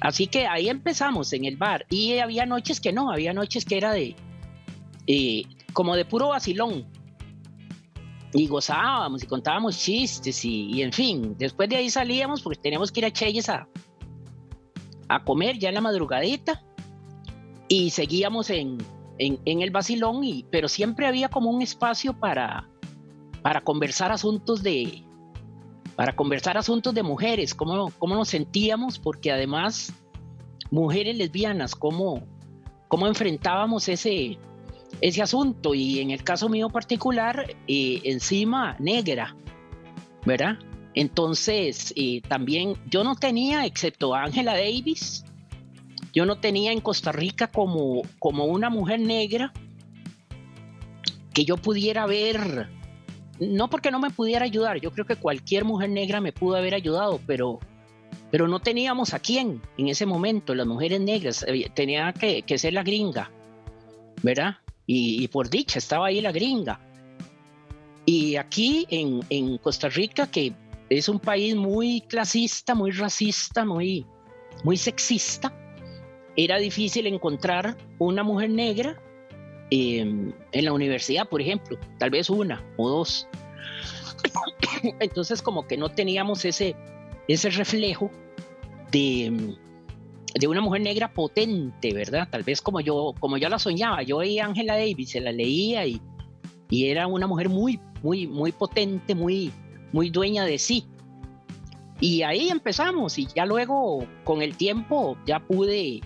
Así 0.00 0.26
que 0.26 0.46
ahí 0.48 0.68
empezamos 0.68 1.32
en 1.32 1.44
el 1.44 1.56
bar 1.56 1.86
y 1.88 2.18
había 2.18 2.46
noches 2.46 2.80
que 2.80 2.92
no, 2.92 3.10
había 3.10 3.32
noches 3.32 3.64
que 3.64 3.76
era 3.76 3.92
de, 3.92 4.16
como 5.72 5.96
de 5.96 6.04
puro 6.04 6.28
vacilón. 6.28 6.86
Y 8.32 8.48
gozábamos 8.48 9.22
y 9.22 9.26
contábamos 9.26 9.78
chistes 9.78 10.44
y, 10.44 10.82
en 10.82 10.92
fin, 10.92 11.36
después 11.38 11.68
de 11.68 11.76
ahí 11.76 11.88
salíamos 11.88 12.42
porque 12.42 12.60
teníamos 12.60 12.90
que 12.90 13.00
ir 13.00 13.06
a 13.06 13.12
Cheyes 13.12 13.48
a, 13.48 13.68
a 15.08 15.24
comer 15.24 15.58
ya 15.58 15.68
en 15.68 15.76
la 15.76 15.80
madrugadita 15.80 16.60
y 17.68 17.90
seguíamos 17.90 18.50
en, 18.50 18.78
en, 19.18 19.38
en 19.44 19.62
el 19.62 19.70
vacilón, 19.70 20.24
y, 20.24 20.44
pero 20.50 20.68
siempre 20.68 21.06
había 21.06 21.28
como 21.28 21.50
un 21.50 21.62
espacio 21.62 22.12
para, 22.12 22.68
para 23.42 23.60
conversar 23.60 24.10
asuntos 24.10 24.62
de, 24.62 25.04
para 25.96 26.16
conversar 26.16 26.58
asuntos 26.58 26.94
de 26.94 27.02
mujeres, 27.02 27.54
cómo, 27.54 27.92
cómo 27.98 28.16
nos 28.16 28.28
sentíamos, 28.28 28.98
porque 28.98 29.30
además 29.30 29.92
mujeres 30.70 31.16
lesbianas, 31.16 31.74
cómo, 31.74 32.26
cómo 32.88 33.06
enfrentábamos 33.06 33.88
ese, 33.88 34.38
ese 35.00 35.22
asunto. 35.22 35.74
Y 35.74 36.00
en 36.00 36.10
el 36.10 36.22
caso 36.22 36.48
mío 36.48 36.68
particular, 36.68 37.56
eh, 37.66 38.00
encima 38.04 38.76
negra, 38.78 39.36
¿verdad? 40.24 40.58
Entonces, 40.94 41.92
eh, 41.96 42.22
también 42.28 42.76
yo 42.88 43.02
no 43.02 43.16
tenía, 43.16 43.66
excepto 43.66 44.14
Ángela 44.14 44.52
Davis, 44.52 45.24
yo 46.12 46.24
no 46.24 46.38
tenía 46.38 46.72
en 46.72 46.80
Costa 46.80 47.10
Rica 47.10 47.48
como, 47.48 48.02
como 48.20 48.44
una 48.44 48.70
mujer 48.70 49.00
negra 49.00 49.52
que 51.32 51.44
yo 51.44 51.56
pudiera 51.56 52.06
ver, 52.06 52.68
no 53.40 53.68
porque 53.68 53.90
no 53.90 53.98
me 53.98 54.10
pudiera 54.10 54.44
ayudar, 54.44 54.80
yo 54.80 54.92
creo 54.92 55.04
que 55.04 55.16
cualquier 55.16 55.64
mujer 55.64 55.90
negra 55.90 56.20
me 56.20 56.32
pudo 56.32 56.54
haber 56.54 56.74
ayudado, 56.74 57.20
pero, 57.26 57.58
pero 58.30 58.46
no 58.46 58.60
teníamos 58.60 59.12
a 59.12 59.18
quién 59.18 59.60
en 59.76 59.88
ese 59.88 60.06
momento, 60.06 60.54
las 60.54 60.68
mujeres 60.68 61.00
negras, 61.00 61.44
eh, 61.48 61.68
tenía 61.74 62.12
que, 62.12 62.42
que 62.42 62.56
ser 62.56 62.74
la 62.74 62.84
gringa, 62.84 63.32
¿verdad? 64.22 64.58
Y, 64.86 65.28
por 65.28 65.48
dicha, 65.48 65.78
estaba 65.78 66.08
ahí 66.08 66.20
la 66.20 66.32
gringa. 66.32 66.80
Y 68.04 68.36
aquí 68.36 68.86
en, 68.90 69.20
en 69.30 69.56
Costa 69.58 69.88
Rica, 69.88 70.26
que 70.30 70.52
es 70.90 71.08
un 71.08 71.18
país 71.18 71.56
muy 71.56 72.02
clasista, 72.02 72.74
muy 72.74 72.90
racista, 72.90 73.64
muy, 73.64 74.06
muy 74.62 74.76
sexista, 74.76 75.52
era 76.36 76.58
difícil 76.58 77.06
encontrar 77.06 77.76
una 77.98 78.22
mujer 78.22 78.50
negra 78.50 79.00
em, 79.70 80.32
en 80.52 80.64
la 80.64 80.72
universidad, 80.72 81.28
por 81.28 81.40
ejemplo, 81.40 81.78
tal 81.98 82.10
vez 82.10 82.28
una 82.28 82.64
o 82.76 82.88
dos. 82.88 83.28
Entonces 85.00 85.42
como 85.42 85.66
que 85.66 85.76
no 85.76 85.90
teníamos 85.90 86.44
ese, 86.44 86.74
ese 87.28 87.50
reflejo 87.50 88.10
de, 88.90 89.56
de 90.34 90.48
una 90.48 90.60
mujer 90.60 90.82
negra 90.82 91.12
potente, 91.12 91.94
¿verdad? 91.94 92.28
Tal 92.30 92.42
vez 92.42 92.60
como 92.60 92.80
yo, 92.80 93.14
como 93.20 93.36
yo 93.36 93.48
la 93.48 93.58
soñaba. 93.58 94.02
Yo 94.02 94.18
veía 94.18 94.44
a 94.44 94.48
Angela 94.48 94.76
Davis, 94.76 95.10
se 95.10 95.20
la 95.20 95.30
leía 95.30 95.86
y, 95.86 96.00
y 96.70 96.86
era 96.86 97.06
una 97.06 97.26
mujer 97.26 97.48
muy, 97.48 97.80
muy, 98.02 98.26
muy 98.26 98.50
potente, 98.50 99.14
muy, 99.14 99.52
muy 99.92 100.10
dueña 100.10 100.44
de 100.44 100.58
sí. 100.58 100.86
Y 102.00 102.22
ahí 102.22 102.48
empezamos 102.48 103.18
y 103.18 103.26
ya 103.34 103.46
luego 103.46 104.06
con 104.24 104.42
el 104.42 104.56
tiempo 104.56 105.16
ya 105.24 105.38
pude 105.38 106.00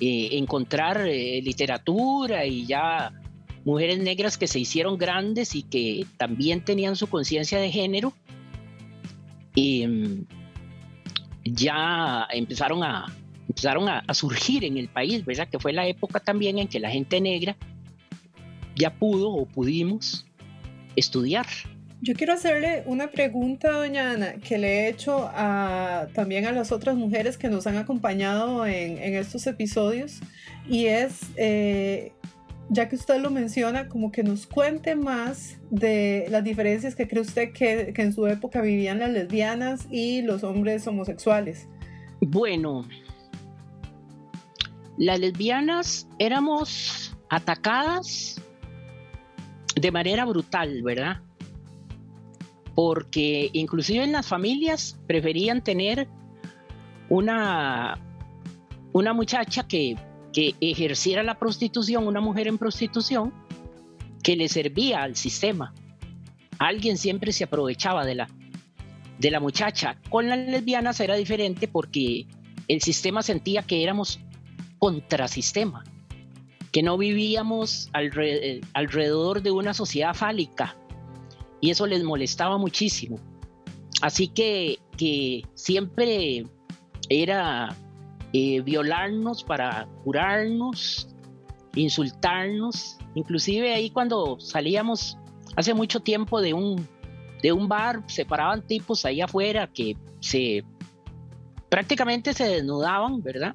eh, 0.00 0.28
encontrar 0.32 1.06
eh, 1.06 1.40
literatura 1.42 2.44
y 2.44 2.66
ya 2.66 3.12
mujeres 3.64 4.00
negras 4.00 4.36
que 4.36 4.48
se 4.48 4.58
hicieron 4.58 4.98
grandes 4.98 5.54
y 5.54 5.62
que 5.62 6.04
también 6.16 6.64
tenían 6.64 6.96
su 6.96 7.06
conciencia 7.06 7.60
de 7.60 7.70
género. 7.70 8.12
Y 9.54 9.86
mm, 9.86 10.26
ya 11.44 12.26
empezaron 12.30 12.82
a, 12.82 13.06
empezaron 13.48 13.88
a, 13.88 14.04
a, 14.06 14.14
surgir 14.14 14.64
en 14.64 14.76
el 14.76 14.88
país, 14.88 15.24
¿verdad? 15.24 15.48
Que 15.48 15.58
fue 15.58 15.72
la 15.72 15.86
época 15.86 16.20
también 16.20 16.58
en 16.58 16.68
que 16.68 16.78
la 16.78 16.90
gente 16.90 17.20
negra 17.20 17.56
ya 18.76 18.94
pudo 18.94 19.30
o 19.30 19.46
pudimos 19.46 20.26
estudiar. 20.96 21.46
Yo 22.00 22.14
quiero 22.14 22.32
hacerle 22.32 22.84
una 22.86 23.08
pregunta, 23.08 23.72
doña 23.72 24.12
Ana, 24.12 24.34
que 24.34 24.56
le 24.56 24.68
he 24.68 24.88
hecho 24.88 25.28
a, 25.34 26.06
también 26.14 26.46
a 26.46 26.52
las 26.52 26.70
otras 26.70 26.94
mujeres 26.94 27.36
que 27.36 27.48
nos 27.48 27.66
han 27.66 27.76
acompañado 27.76 28.64
en, 28.66 28.98
en 28.98 29.14
estos 29.16 29.48
episodios, 29.48 30.20
y 30.68 30.86
es, 30.86 31.22
eh, 31.36 32.12
ya 32.70 32.88
que 32.88 32.94
usted 32.94 33.20
lo 33.20 33.30
menciona, 33.30 33.88
como 33.88 34.12
que 34.12 34.22
nos 34.22 34.46
cuente 34.46 34.94
más 34.94 35.58
de 35.70 36.26
las 36.30 36.44
diferencias 36.44 36.94
que 36.94 37.08
cree 37.08 37.22
usted 37.22 37.52
que, 37.52 37.92
que 37.92 38.02
en 38.02 38.12
su 38.12 38.28
época 38.28 38.60
vivían 38.60 39.00
las 39.00 39.10
lesbianas 39.10 39.88
y 39.90 40.22
los 40.22 40.44
hombres 40.44 40.86
homosexuales. 40.86 41.66
Bueno, 42.20 42.86
las 44.98 45.18
lesbianas 45.18 46.08
éramos 46.18 47.16
atacadas 47.30 48.42
de 49.74 49.92
manera 49.92 50.24
brutal, 50.24 50.82
¿verdad? 50.82 51.22
porque 52.78 53.50
inclusive 53.54 54.04
en 54.04 54.12
las 54.12 54.28
familias 54.28 54.96
preferían 55.08 55.64
tener 55.64 56.06
una, 57.08 57.98
una 58.92 59.12
muchacha 59.12 59.66
que, 59.66 59.96
que 60.32 60.54
ejerciera 60.60 61.24
la 61.24 61.40
prostitución, 61.40 62.06
una 62.06 62.20
mujer 62.20 62.46
en 62.46 62.56
prostitución, 62.56 63.34
que 64.22 64.36
le 64.36 64.48
servía 64.48 65.02
al 65.02 65.16
sistema. 65.16 65.74
Alguien 66.60 66.98
siempre 66.98 67.32
se 67.32 67.42
aprovechaba 67.42 68.06
de 68.06 68.14
la, 68.14 68.28
de 69.18 69.30
la 69.32 69.40
muchacha. 69.40 69.98
Con 70.08 70.28
las 70.28 70.38
lesbianas 70.38 71.00
era 71.00 71.16
diferente 71.16 71.66
porque 71.66 72.28
el 72.68 72.80
sistema 72.80 73.22
sentía 73.22 73.64
que 73.64 73.82
éramos 73.82 74.20
contrasistema, 74.78 75.84
que 76.72 76.82
no 76.82 76.98
vivíamos 76.98 77.90
alrededor 77.92 79.42
de 79.42 79.50
una 79.50 79.74
sociedad 79.74 80.14
fálica, 80.14 80.76
y 81.60 81.70
eso 81.70 81.86
les 81.86 82.04
molestaba 82.04 82.58
muchísimo. 82.58 83.18
Así 84.00 84.28
que, 84.28 84.78
que 84.96 85.42
siempre 85.54 86.46
era 87.08 87.74
eh, 88.32 88.60
violarnos 88.60 89.42
para 89.42 89.88
curarnos, 90.04 91.08
insultarnos. 91.74 92.98
Inclusive 93.14 93.74
ahí 93.74 93.90
cuando 93.90 94.38
salíamos 94.38 95.16
hace 95.56 95.74
mucho 95.74 96.00
tiempo 96.00 96.40
de 96.40 96.54
un, 96.54 96.86
de 97.42 97.52
un 97.52 97.68
bar, 97.68 98.02
se 98.06 98.24
paraban 98.24 98.66
tipos 98.66 99.04
ahí 99.04 99.20
afuera 99.20 99.66
que 99.66 99.96
se 100.20 100.64
prácticamente 101.68 102.32
se 102.34 102.44
desnudaban, 102.44 103.22
¿verdad? 103.22 103.54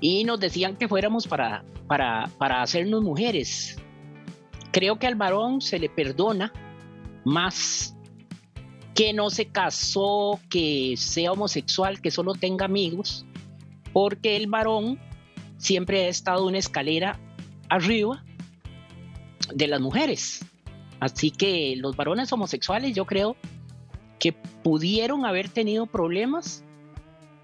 Y 0.00 0.24
nos 0.24 0.40
decían 0.40 0.76
que 0.76 0.88
fuéramos 0.88 1.26
para, 1.26 1.64
para, 1.86 2.30
para 2.38 2.62
hacernos 2.62 3.02
mujeres. 3.02 3.76
Creo 4.70 4.98
que 4.98 5.06
al 5.06 5.14
varón 5.14 5.60
se 5.60 5.78
le 5.78 5.88
perdona 5.88 6.52
más 7.24 7.96
que 8.94 9.12
no 9.12 9.30
se 9.30 9.46
casó, 9.46 10.40
que 10.50 10.94
sea 10.96 11.32
homosexual, 11.32 12.00
que 12.00 12.10
solo 12.10 12.34
tenga 12.34 12.64
amigos, 12.64 13.24
porque 13.92 14.36
el 14.36 14.48
varón 14.48 14.98
siempre 15.56 16.04
ha 16.04 16.08
estado 16.08 16.46
una 16.46 16.58
escalera 16.58 17.18
arriba 17.68 18.24
de 19.54 19.66
las 19.68 19.80
mujeres. 19.80 20.44
Así 21.00 21.30
que 21.30 21.74
los 21.76 21.96
varones 21.96 22.32
homosexuales 22.32 22.94
yo 22.94 23.04
creo 23.04 23.36
que 24.18 24.32
pudieron 24.32 25.24
haber 25.24 25.48
tenido 25.48 25.86
problemas, 25.86 26.64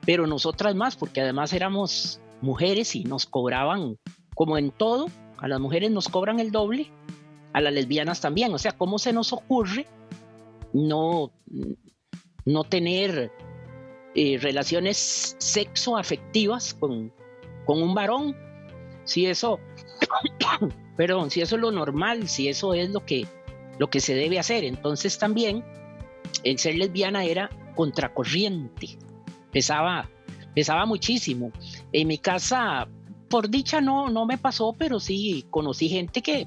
pero 0.05 0.27
nosotras 0.27 0.75
más, 0.75 0.97
porque 0.97 1.21
además 1.21 1.53
éramos 1.53 2.21
mujeres 2.41 2.95
y 2.95 3.05
nos 3.05 3.27
cobraban, 3.27 3.99
como 4.35 4.59
en 4.59 4.71
todo, 4.71 5.07
a 5.39 5.49
las 5.49 5.61
mujeres 5.61 5.91
nos 5.91 6.09
cobran 6.09 6.41
el 6.41 6.51
doble 6.51 6.91
a 7.55 7.61
las 7.61 7.73
lesbianas 7.73 8.21
también. 8.21 8.53
O 8.53 8.59
sea, 8.59 8.73
¿cómo 8.73 8.99
se 8.99 9.13
nos 9.13 9.33
ocurre 9.33 9.87
no, 10.73 11.33
no 12.45 12.65
tener 12.65 13.33
eh, 14.15 14.39
relaciones 14.41 15.37
sexoafectivas 15.39 16.75
con, 16.75 17.13
con 17.65 17.83
un 17.83 17.95
varón? 17.95 18.37
Si 19.05 19.27
eso, 19.27 19.61
perdón, 20.97 21.29
eso 21.29 21.57
es 21.57 21.61
lo 21.63 21.71
normal, 21.71 22.29
si 22.29 22.49
eso 22.49 22.75
es 22.75 22.91
lo 22.91 23.07
que, 23.07 23.27
lo 23.79 23.89
que 23.89 24.01
se 24.01 24.15
debe 24.15 24.39
hacer. 24.39 24.65
Entonces 24.65 25.19
también 25.19 25.65
el 26.43 26.59
ser 26.59 26.75
lesbiana 26.75 27.25
era 27.25 27.51
contracorriente, 27.77 28.99
pesaba, 29.53 30.11
pesaba 30.55 30.87
muchísimo. 30.87 31.53
En 31.93 32.09
mi 32.09 32.19
casa, 32.19 32.89
por 33.29 33.49
dicha 33.49 33.81
no, 33.81 34.09
no 34.09 34.27
me 34.27 34.39
pasó, 34.39 34.75
pero 34.79 35.01
sí 35.01 35.45
conocí 35.51 35.89
gente 35.89 36.23
que 36.23 36.47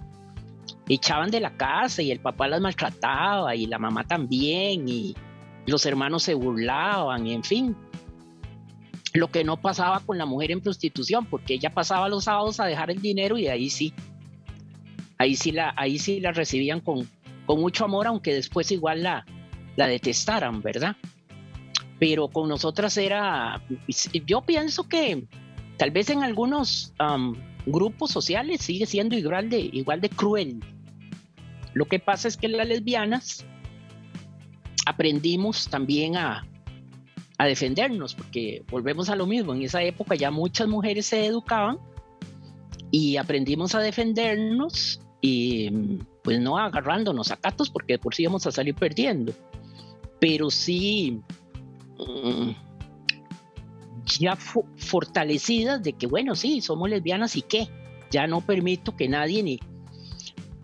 echaban 0.88 1.30
de 1.30 1.40
la 1.40 1.56
casa 1.56 2.02
y 2.02 2.12
el 2.12 2.20
papá 2.20 2.48
las 2.48 2.62
maltrataba 2.62 3.56
y 3.56 3.66
la 3.66 3.78
mamá 3.78 4.06
también 4.06 4.88
y 4.88 5.16
los 5.66 5.86
hermanos 5.86 6.24
se 6.24 6.34
burlaban 6.34 7.28
y 7.28 7.34
en 7.34 7.44
fin. 7.44 7.76
Lo 9.14 9.30
que 9.30 9.44
no 9.44 9.58
pasaba 9.58 10.00
con 10.02 10.18
la 10.18 10.26
mujer 10.26 10.52
en 10.52 10.62
prostitución, 10.62 11.26
porque 11.26 11.56
ella 11.56 11.74
pasaba 11.74 12.10
los 12.10 12.26
sábados 12.26 12.60
a 12.60 12.66
dejar 12.66 12.92
el 12.92 13.02
dinero 13.02 13.38
y 13.38 13.48
ahí 13.48 13.70
sí, 13.70 13.94
ahí 15.18 15.36
sí 15.36 15.52
la, 15.52 15.74
ahí 15.76 15.98
sí 15.98 16.20
la 16.20 16.32
recibían 16.32 16.82
con, 16.82 17.10
con 17.46 17.60
mucho 17.60 17.86
amor, 17.86 18.08
aunque 18.08 18.34
después 18.34 18.72
igual 18.72 19.04
la, 19.04 19.26
la 19.76 19.88
detestaran, 19.88 20.62
¿verdad? 20.62 20.96
Pero 22.00 22.28
con 22.28 22.48
nosotras 22.48 22.96
era, 22.98 23.62
yo 24.26 24.42
pienso 24.42 24.88
que 24.88 25.26
tal 25.78 25.92
vez 25.92 26.10
en 26.10 26.24
algunos 26.24 26.94
grupos 27.66 28.12
sociales 28.12 28.62
sigue 28.62 28.86
siendo 28.86 29.16
igual 29.16 29.50
de, 29.50 29.60
igual 29.60 30.02
de 30.02 30.10
cruel, 30.10 30.60
lo 31.74 31.86
que 31.86 32.00
pasa 32.00 32.28
es 32.28 32.38
que 32.38 32.48
las 32.48 32.68
lesbianas 32.68 33.46
aprendimos 34.88 35.68
también 35.68 36.16
a, 36.18 36.44
defendernos, 37.40 38.16
porque 38.16 38.64
volvemos 38.68 39.10
a 39.10 39.16
lo 39.16 39.28
mismo, 39.28 39.54
en 39.54 39.62
esa 39.62 39.84
época 39.84 40.16
ya 40.16 40.32
muchas 40.32 40.68
mujeres 40.68 41.06
se 41.06 41.28
educaban 41.28 41.78
y 42.90 43.18
aprendimos 43.18 43.76
a 43.76 43.80
defendernos 43.80 45.00
y 45.22 45.70
pues 46.24 46.40
no 46.40 46.58
agarrándonos 46.58 47.30
a 47.30 47.38
catos 47.38 47.70
porque 47.70 48.00
por 48.00 48.16
sí 48.16 48.24
íbamos 48.24 48.48
a 48.48 48.52
salir 48.52 48.74
perdiendo, 48.74 49.34
pero 50.20 50.50
sí 50.50 51.22
mm, 52.00 52.52
ya 54.20 54.36
fortalecidas 54.36 55.82
de 55.84 55.94
que 55.94 56.08
bueno, 56.08 56.36
sí, 56.36 56.62
somos 56.62 56.90
lesbianas 56.90 57.36
y 57.36 57.42
qué, 57.42 57.68
ya 58.12 58.28
no 58.28 58.42
permito 58.42 58.96
que 58.96 59.08
nadie 59.08 59.44
ni... 59.44 59.60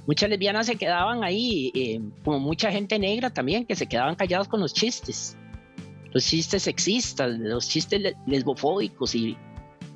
Muchas 0.06 0.30
lesbianas 0.30 0.66
se 0.66 0.76
quedaban 0.76 1.24
ahí, 1.24 1.72
eh, 1.74 2.02
como 2.26 2.38
mucha 2.40 2.70
gente 2.72 3.00
negra 3.00 3.30
también, 3.30 3.66
que 3.66 3.76
se 3.76 3.88
quedaban 3.88 4.16
calladas 4.16 4.50
con 4.50 4.60
los 4.60 4.74
chistes, 4.74 5.38
los 6.12 6.26
chistes 6.26 6.64
sexistas, 6.64 7.32
los 7.40 7.70
chistes 7.70 8.14
lesbofóbicos 8.28 9.16
y 9.16 9.38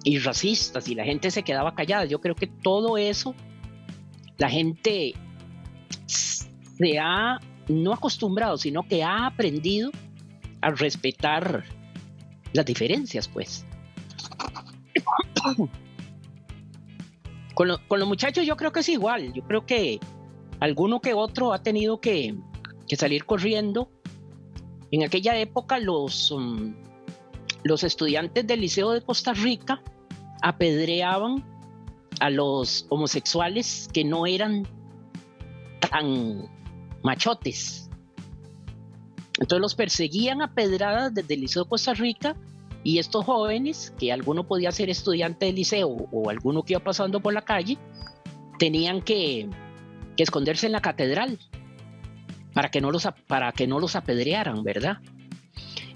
y 0.08 0.20
racistas 0.20 0.88
y 0.88 0.96
la 0.96 1.04
gente 1.04 1.32
se 1.32 1.44
quedaba 1.44 1.76
callada. 1.76 2.06
Yo 2.06 2.22
creo 2.22 2.34
que 2.34 2.48
todo 2.48 2.98
eso, 2.98 3.36
la 4.38 4.50
gente 4.50 5.14
se 6.06 6.98
ha 6.98 7.40
no 7.68 7.94
acostumbrado, 7.94 8.58
sino 8.58 8.84
que 8.88 9.04
ha 9.04 9.26
aprendido 9.26 9.92
a 10.62 10.72
respetar 10.72 11.64
las 12.54 12.66
diferencias, 12.66 13.28
pues. 13.28 13.66
Con, 17.54 17.68
los 17.68 18.08
muchachos 18.08 18.46
yo 18.46 18.56
creo 18.56 18.72
que 18.72 18.82
es 18.82 18.90
igual, 18.90 19.34
yo 19.34 19.44
creo 19.44 19.66
que 19.66 20.00
alguno 20.60 21.02
que 21.02 21.14
otro 21.14 21.54
ha 21.54 21.64
tenido 21.64 22.00
que, 22.00 22.36
salir 22.96 23.26
corriendo. 23.26 23.90
En 24.92 25.04
aquella 25.04 25.38
época 25.38 25.80
los, 25.80 26.32
um, 26.32 26.76
los 27.64 27.84
estudiantes 27.84 28.48
del 28.48 28.62
Liceo 28.62 28.92
de 28.92 29.02
Costa 29.02 29.34
Rica 29.34 29.82
apedreaban 30.42 31.44
a 32.20 32.30
los 32.30 32.86
homosexuales 32.90 33.90
que 33.94 34.04
no 34.04 34.26
eran 34.26 34.68
tan 35.80 36.50
machotes. 37.04 37.87
Entonces 39.40 39.62
los 39.62 39.76
perseguían 39.76 40.42
a 40.42 40.54
pedradas 40.54 41.14
desde 41.14 41.34
el 41.34 41.42
Liceo 41.42 41.64
de 41.64 41.70
Costa 41.70 41.94
Rica 41.94 42.36
y 42.84 43.00
estos 43.00 43.26
jóvenes, 43.26 43.94
que 44.00 44.12
alguno 44.12 44.48
podía 44.48 44.72
ser 44.72 44.90
estudiante 44.90 45.46
del 45.48 45.56
liceo 45.56 45.90
o 45.90 46.30
alguno 46.30 46.64
que 46.64 46.74
iba 46.74 46.80
pasando 46.80 47.20
por 47.20 47.34
la 47.34 47.42
calle, 47.42 47.78
tenían 48.60 49.02
que, 49.02 49.50
esconderse 50.18 50.66
en 50.66 50.72
la 50.72 50.82
catedral 50.82 51.38
para 52.54 52.72
que 52.72 52.82
no 52.82 52.90
los, 52.90 53.08
para 53.28 53.52
que 53.52 53.68
no 53.68 53.80
los 53.80 53.96
apedrearan, 53.96 54.64
¿verdad? 54.64 54.98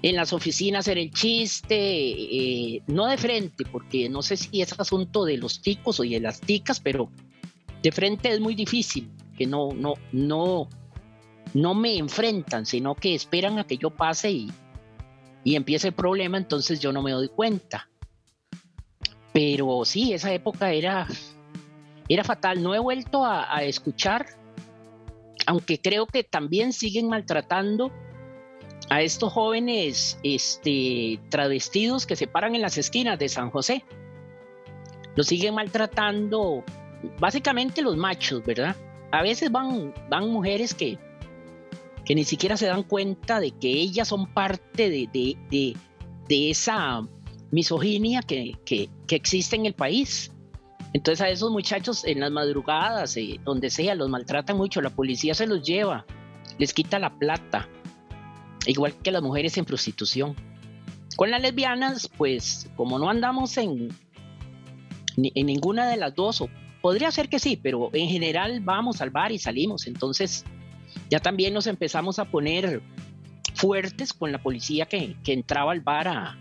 en 0.02 0.16
las 0.16 0.32
oficinas 0.32 0.88
era 0.88 1.00
el 1.00 1.12
chiste, 1.12 1.76
eh, 1.78 2.82
no 2.88 3.06
de 3.06 3.16
frente, 3.16 3.64
porque 3.64 4.08
no 4.08 4.20
sé 4.20 4.36
si 4.36 4.60
es 4.60 4.78
asunto 4.78 5.24
de 5.24 5.38
los 5.38 5.62
ticos 5.62 6.00
o 6.00 6.02
de 6.02 6.20
las 6.20 6.40
ticas, 6.40 6.80
pero 6.80 7.08
de 7.82 7.92
frente 7.92 8.30
es 8.30 8.40
muy 8.40 8.54
difícil, 8.54 9.08
que 9.38 9.46
no, 9.46 9.72
no, 9.72 9.94
no, 10.12 10.68
no 11.54 11.74
me 11.74 11.96
enfrentan, 11.96 12.66
sino 12.66 12.94
que 12.94 13.14
esperan 13.14 13.58
a 13.58 13.64
que 13.64 13.76
yo 13.76 13.90
pase 13.90 14.30
y, 14.30 14.52
y 15.44 15.56
empiece 15.56 15.88
el 15.88 15.94
problema, 15.94 16.38
entonces 16.38 16.80
yo 16.80 16.92
no 16.92 17.02
me 17.02 17.12
doy 17.12 17.28
cuenta. 17.28 17.88
Pero 19.32 19.84
sí, 19.84 20.12
esa 20.12 20.32
época 20.32 20.72
era, 20.72 21.06
era 22.08 22.22
fatal. 22.22 22.62
No 22.62 22.74
he 22.74 22.78
vuelto 22.78 23.24
a, 23.24 23.62
escuchar, 23.62 24.26
aunque 25.46 25.80
creo 25.80 26.06
que 26.06 26.22
también 26.22 26.72
siguen 26.72 27.08
maltratando 27.08 27.90
a 28.90 29.00
estos 29.00 29.32
jóvenes 29.32 30.18
este, 30.22 31.18
travestidos 31.30 32.06
que 32.06 32.16
se 32.16 32.26
paran 32.26 32.54
en 32.54 32.60
las 32.60 32.76
esquinas 32.76 33.18
de 33.18 33.28
San 33.28 33.50
José. 33.50 33.84
Los 35.16 35.26
siguen 35.26 35.54
maltratando, 35.54 36.62
básicamente 37.18 37.80
los 37.80 37.96
machos, 37.96 38.44
¿verdad? 38.44 38.76
A 39.10 39.22
veces 39.22 39.50
van, 39.50 39.94
van 40.08 40.28
mujeres 40.28 40.74
que, 40.74 40.98
que 42.04 42.14
ni 42.14 42.24
siquiera 42.24 42.56
se 42.56 42.66
dan 42.66 42.82
cuenta 42.82 43.40
de 43.40 43.52
que 43.52 43.68
ellas 43.68 44.08
son 44.08 44.26
parte 44.32 44.90
de, 44.90 45.08
de, 45.12 45.76
de, 46.28 46.50
esa 46.50 47.06
misoginia 47.50 48.22
que, 48.22 48.56
que, 48.64 48.88
que, 49.06 49.16
existe 49.16 49.56
en 49.56 49.66
el 49.66 49.74
país. 49.74 50.32
Entonces 50.94 51.20
a 51.20 51.30
esos 51.30 51.50
muchachos 51.50 52.04
en 52.04 52.20
las 52.20 52.30
madrugadas, 52.30 53.16
eh, 53.16 53.40
donde 53.44 53.70
sea, 53.70 53.94
los 53.94 54.08
maltratan 54.08 54.56
mucho, 54.56 54.80
la 54.80 54.90
policía 54.90 55.34
se 55.34 55.46
los 55.46 55.62
lleva, 55.62 56.04
les 56.58 56.74
quita 56.74 56.98
la 56.98 57.16
plata, 57.18 57.68
igual 58.66 58.94
que 59.02 59.12
las 59.12 59.22
mujeres 59.22 59.56
en 59.56 59.64
prostitución. 59.64 60.34
Con 61.16 61.30
las 61.30 61.40
lesbianas, 61.40 62.08
pues 62.16 62.70
como 62.76 62.98
no 62.98 63.08
andamos 63.10 63.56
en, 63.58 63.90
en 65.16 65.46
ninguna 65.46 65.88
de 65.88 65.98
las 65.98 66.14
dos, 66.14 66.40
o 66.40 66.48
podría 66.80 67.10
ser 67.10 67.28
que 67.28 67.38
sí, 67.38 67.58
pero 67.62 67.90
en 67.92 68.08
general 68.08 68.60
vamos 68.60 69.00
al 69.00 69.10
bar 69.10 69.30
y 69.30 69.38
salimos, 69.38 69.86
entonces 69.86 70.44
ya 71.10 71.20
también 71.20 71.54
nos 71.54 71.66
empezamos 71.66 72.18
a 72.18 72.24
poner 72.24 72.82
fuertes 73.54 74.12
con 74.12 74.32
la 74.32 74.42
policía 74.42 74.86
que, 74.86 75.16
que 75.22 75.32
entraba 75.32 75.72
al 75.72 75.80
bar 75.80 76.08
a, 76.08 76.38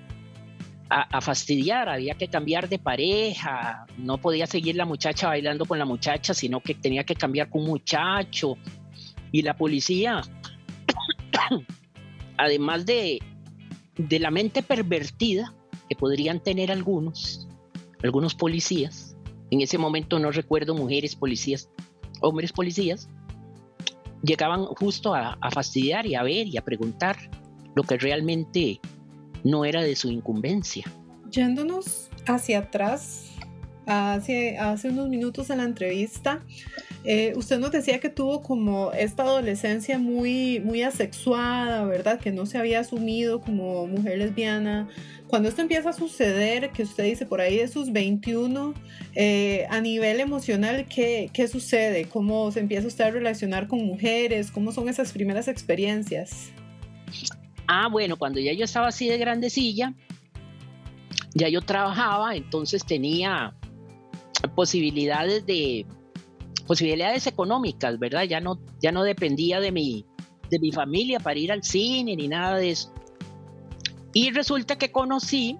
a, 0.89 1.21
fastidiar, 1.21 1.87
había 1.87 2.15
que 2.15 2.27
cambiar 2.27 2.67
de 2.67 2.77
pareja, 2.77 3.85
no 3.97 4.17
podía 4.17 4.45
seguir 4.45 4.75
la 4.75 4.85
muchacha 4.85 5.27
bailando 5.27 5.65
con 5.65 5.79
la 5.79 5.85
muchacha, 5.85 6.33
sino 6.33 6.59
que 6.59 6.75
tenía 6.75 7.05
que 7.05 7.15
cambiar 7.15 7.49
con 7.49 7.61
un 7.61 7.67
muchacho. 7.67 8.57
Y 9.31 9.43
la 9.43 9.55
policía 9.55 10.21
además 12.37 12.85
de, 12.85 13.19
de 13.97 14.19
la 14.19 14.31
mente 14.31 14.63
pervertida 14.63 15.53
que 15.89 15.95
podrían 15.95 16.41
tener 16.41 16.71
algunos, 16.71 17.47
algunos 18.03 18.35
policías, 18.35 19.15
en 19.49 19.61
ese 19.61 19.77
momento 19.77 20.19
no 20.19 20.31
recuerdo 20.31 20.75
mujeres 20.75 21.15
policías, 21.15 21.69
hombres 22.21 22.51
policías, 22.51 23.09
llegaban 24.23 24.65
justo 24.65 25.13
a, 25.13 25.37
fastidiar 25.53 26.05
y 26.05 26.15
a 26.15 26.23
ver 26.23 26.47
y 26.47 26.57
a 26.57 26.61
preguntar 26.61 27.17
lo 27.75 27.83
que 27.83 27.97
realmente 27.97 28.79
no 29.43 29.65
era 29.65 29.81
de 29.81 29.95
su 29.95 30.09
incumbencia. 30.09 30.85
Yéndonos 31.29 32.09
hacia 32.27 32.59
atrás, 32.59 33.31
hace, 33.85 34.57
hace 34.57 34.89
unos 34.89 35.09
minutos 35.09 35.49
en 35.49 35.57
la 35.57 35.63
entrevista, 35.63 36.43
eh, 37.03 37.33
usted 37.35 37.59
nos 37.59 37.71
decía 37.71 37.99
que 37.99 38.09
tuvo 38.09 38.43
como 38.43 38.91
esta 38.91 39.23
adolescencia 39.23 39.97
muy, 39.97 40.59
muy 40.59 40.83
asexuada, 40.83 41.83
¿verdad? 41.85 42.19
Que 42.19 42.31
no 42.31 42.45
se 42.45 42.57
había 42.57 42.79
asumido 42.79 43.41
como 43.41 43.87
mujer 43.87 44.19
lesbiana. 44.19 44.87
Cuando 45.31 45.47
esto 45.47 45.61
empieza 45.61 45.91
a 45.91 45.93
suceder, 45.93 46.71
que 46.71 46.83
usted 46.83 47.05
dice 47.05 47.25
por 47.25 47.39
ahí 47.39 47.55
de 47.55 47.69
sus 47.69 47.93
21, 47.93 48.73
eh, 49.15 49.65
a 49.69 49.79
nivel 49.79 50.19
emocional, 50.19 50.85
¿qué, 50.93 51.29
¿qué 51.31 51.47
sucede? 51.47 52.09
¿Cómo 52.09 52.51
se 52.51 52.59
empieza 52.59 52.85
usted 52.85 53.05
a 53.05 53.11
relacionar 53.11 53.69
con 53.69 53.79
mujeres? 53.85 54.51
¿Cómo 54.51 54.73
son 54.73 54.89
esas 54.89 55.13
primeras 55.13 55.47
experiencias? 55.47 56.51
Ah, 57.65 57.87
bueno, 57.89 58.17
cuando 58.17 58.41
ya 58.41 58.51
yo 58.51 58.65
estaba 58.65 58.89
así 58.89 59.07
de 59.07 59.17
grandecilla, 59.17 59.93
ya 61.33 61.47
yo 61.47 61.61
trabajaba, 61.61 62.35
entonces 62.35 62.85
tenía 62.85 63.55
posibilidades 64.53 65.45
de, 65.45 65.85
posibilidades 66.67 67.25
económicas, 67.25 67.97
¿verdad? 67.99 68.23
Ya 68.23 68.41
no, 68.41 68.59
ya 68.81 68.91
no 68.91 69.03
dependía 69.03 69.61
de 69.61 69.71
mi, 69.71 70.05
de 70.49 70.59
mi 70.59 70.73
familia 70.73 71.21
para 71.21 71.39
ir 71.39 71.53
al 71.53 71.63
cine 71.63 72.17
ni 72.17 72.27
nada 72.27 72.57
de 72.57 72.71
eso. 72.71 72.93
Y 74.13 74.31
resulta 74.31 74.77
que 74.77 74.91
conocí 74.91 75.57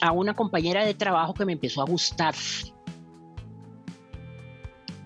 a 0.00 0.12
una 0.12 0.34
compañera 0.34 0.84
de 0.84 0.94
trabajo 0.94 1.34
que 1.34 1.44
me 1.44 1.52
empezó 1.52 1.82
a 1.82 1.86
gustar. 1.86 2.34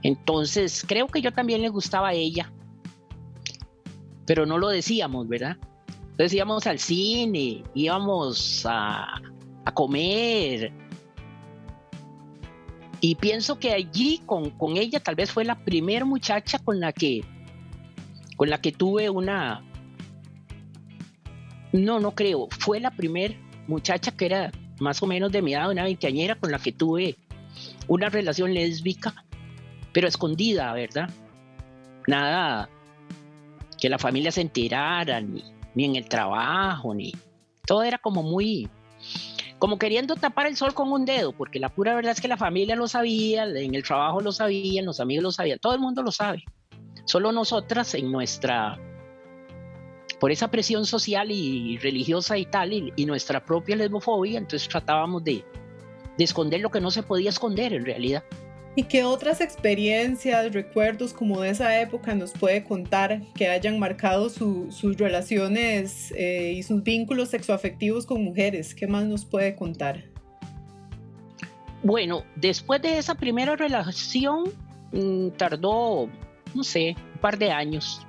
Entonces, 0.02 0.84
creo 0.86 1.06
que 1.06 1.20
yo 1.20 1.32
también 1.32 1.62
le 1.62 1.68
gustaba 1.68 2.08
a 2.08 2.12
ella, 2.12 2.52
pero 4.26 4.46
no 4.46 4.58
lo 4.58 4.68
decíamos, 4.68 5.28
¿verdad? 5.28 5.56
Entonces 6.02 6.32
íbamos 6.34 6.66
al 6.66 6.78
cine, 6.78 7.62
íbamos 7.74 8.64
a, 8.64 9.20
a 9.64 9.74
comer, 9.74 10.72
y 13.00 13.14
pienso 13.14 13.58
que 13.58 13.72
allí 13.72 14.22
con, 14.26 14.50
con 14.50 14.76
ella 14.76 15.00
tal 15.00 15.14
vez 15.14 15.30
fue 15.30 15.44
la 15.44 15.64
primera 15.64 16.04
muchacha 16.04 16.58
con 16.58 16.80
la 16.80 16.92
que 16.92 17.22
con 18.36 18.50
la 18.50 18.60
que 18.60 18.72
tuve 18.72 19.08
una 19.08 19.64
no, 21.84 22.00
no 22.00 22.12
creo, 22.12 22.48
fue 22.58 22.80
la 22.80 22.90
primera 22.90 23.34
muchacha 23.66 24.10
que 24.10 24.26
era 24.26 24.52
más 24.78 25.02
o 25.02 25.06
menos 25.06 25.32
de 25.32 25.42
mi 25.42 25.54
edad, 25.54 25.70
una 25.70 25.84
veinteañera 25.84 26.34
con 26.34 26.50
la 26.50 26.58
que 26.58 26.72
tuve 26.72 27.16
una 27.88 28.08
relación 28.08 28.52
lésbica, 28.52 29.14
pero 29.92 30.08
escondida, 30.08 30.72
¿verdad? 30.72 31.10
Nada 32.06 32.68
que 33.80 33.88
la 33.88 33.98
familia 33.98 34.30
se 34.30 34.40
enterara, 34.40 35.20
ni, 35.20 35.42
ni 35.74 35.84
en 35.84 35.96
el 35.96 36.08
trabajo, 36.08 36.94
ni 36.94 37.12
todo 37.66 37.82
era 37.82 37.98
como 37.98 38.22
muy, 38.22 38.68
como 39.58 39.78
queriendo 39.78 40.16
tapar 40.16 40.46
el 40.46 40.56
sol 40.56 40.74
con 40.74 40.92
un 40.92 41.04
dedo, 41.04 41.32
porque 41.32 41.58
la 41.58 41.68
pura 41.68 41.94
verdad 41.94 42.12
es 42.12 42.20
que 42.20 42.28
la 42.28 42.36
familia 42.36 42.76
lo 42.76 42.88
sabía, 42.88 43.44
en 43.44 43.74
el 43.74 43.82
trabajo 43.82 44.20
lo 44.20 44.32
sabían, 44.32 44.84
los 44.84 45.00
amigos 45.00 45.22
lo 45.22 45.32
sabían, 45.32 45.58
todo 45.58 45.74
el 45.74 45.80
mundo 45.80 46.02
lo 46.02 46.12
sabe. 46.12 46.44
Solo 47.04 47.32
nosotras 47.32 47.94
en 47.94 48.10
nuestra, 48.10 48.78
por 50.18 50.32
esa 50.32 50.48
presión 50.48 50.86
social 50.86 51.30
y 51.30 51.78
religiosa 51.78 52.38
y 52.38 52.46
tal, 52.46 52.72
y, 52.72 53.06
nuestra 53.06 53.44
propia 53.44 53.76
lesbofobia, 53.76 54.38
entonces 54.38 54.68
tratábamos 54.68 55.22
de, 55.24 55.44
de 56.16 56.24
esconder 56.24 56.60
lo 56.60 56.70
que 56.70 56.80
no 56.80 56.90
se 56.90 57.02
podía 57.02 57.30
esconder 57.30 57.72
en 57.72 57.84
realidad. 57.84 58.24
¿Y 58.78 58.82
qué 58.82 59.04
otras 59.04 59.40
experiencias, 59.40 60.52
recuerdos 60.52 61.14
como 61.14 61.40
de 61.40 61.48
esa 61.48 61.80
época 61.80 62.14
nos 62.14 62.32
puede 62.32 62.62
contar 62.62 63.22
que 63.34 63.48
hayan 63.48 63.78
marcado 63.78 64.28
sus 64.28 64.98
relaciones 64.98 66.12
eh, 66.14 66.52
y 66.54 66.62
sus 66.62 66.82
vínculos 66.82 67.30
sexoafectivos 67.30 68.04
con 68.04 68.22
mujeres? 68.22 68.74
¿Qué 68.74 68.86
más 68.86 69.06
nos 69.06 69.24
puede 69.24 69.56
contar? 69.56 70.04
Bueno, 71.82 72.24
después 72.34 72.82
de 72.82 72.98
esa 72.98 73.14
primera 73.14 73.56
relación, 73.56 74.52
mm, 74.92 75.30
tardó, 75.38 76.10
no 76.54 76.62
sé, 76.62 76.96
un 77.14 77.20
par 77.22 77.38
de 77.38 77.50
años. 77.50 78.06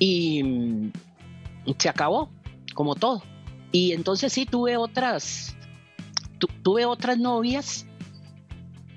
Y 0.00 0.42
mm, 0.42 0.92
se 1.78 1.88
acabó, 1.88 2.28
como 2.74 2.96
todo. 2.96 3.22
Y 3.70 3.92
entonces 3.92 4.32
sí 4.32 4.46
tuve 4.46 4.76
otras, 4.76 5.56
tuve 6.64 6.84
otras 6.86 7.16
novias 7.18 7.86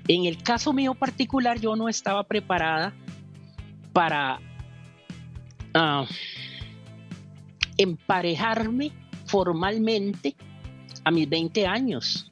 en 0.08 0.26
el 0.26 0.42
caso 0.42 0.72
mío 0.72 0.94
particular, 0.94 1.58
yo 1.58 1.76
no 1.76 1.88
estaba 1.88 2.24
preparada 2.24 2.94
para 3.92 4.38
ah, 5.72 6.04
emparejarme 7.78 8.92
formalmente 9.26 10.36
a 11.04 11.10
mis 11.10 11.28
20 11.28 11.66
años, 11.66 12.30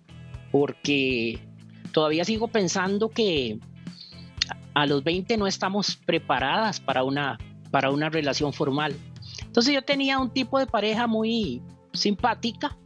porque 0.50 1.38
todavía 1.92 2.24
sigo 2.24 2.48
pensando 2.48 3.08
que 3.08 3.58
a 4.74 4.86
los 4.86 5.02
20 5.02 5.36
no 5.38 5.46
estamos 5.46 5.96
preparadas 5.96 6.78
para 6.80 7.04
una, 7.04 7.38
para 7.72 7.90
una 7.90 8.08
relación 8.08 8.52
formal. 8.52 8.94
Entonces 9.44 9.74
yo 9.74 9.82
tenía 9.82 10.20
un 10.20 10.30
tipo 10.30 10.60
de 10.60 10.66
pareja 10.66 11.08
muy 11.08 11.60
simpática, 11.92 12.78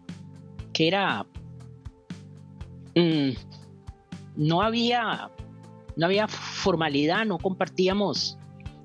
que 0.73 0.89
era 0.89 1.27
mm, 2.95 3.33
no 4.37 4.63
había, 4.63 5.31
no 5.97 6.07
había 6.07 6.27
formalidad, 6.29 7.27
no 7.27 7.37
compartíamos 7.37 8.39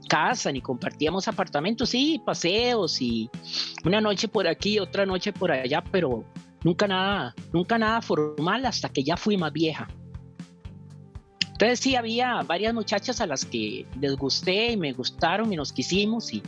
casa 0.09 0.51
ni 0.51 0.59
compartíamos 0.59 1.29
apartamentos, 1.29 1.89
sí, 1.89 2.21
paseos 2.25 3.01
y 3.01 3.29
una 3.85 4.01
noche 4.01 4.27
por 4.27 4.45
aquí, 4.45 4.77
otra 4.77 5.05
noche 5.05 5.31
por 5.31 5.51
allá, 5.51 5.81
pero 5.89 6.25
nunca 6.65 6.85
nada, 6.87 7.33
nunca 7.53 7.77
nada 7.77 8.01
formal 8.01 8.65
hasta 8.65 8.89
que 8.89 9.03
ya 9.03 9.15
fui 9.15 9.37
más 9.37 9.53
vieja. 9.53 9.87
Entonces 11.61 11.79
sí 11.81 11.95
había 11.95 12.41
varias 12.41 12.73
muchachas 12.73 13.21
a 13.21 13.27
las 13.27 13.45
que 13.45 13.85
les 13.99 14.15
gusté 14.15 14.71
y 14.71 14.77
me 14.77 14.93
gustaron 14.93 15.53
y 15.53 15.55
nos 15.55 15.71
quisimos 15.71 16.33
y 16.33 16.41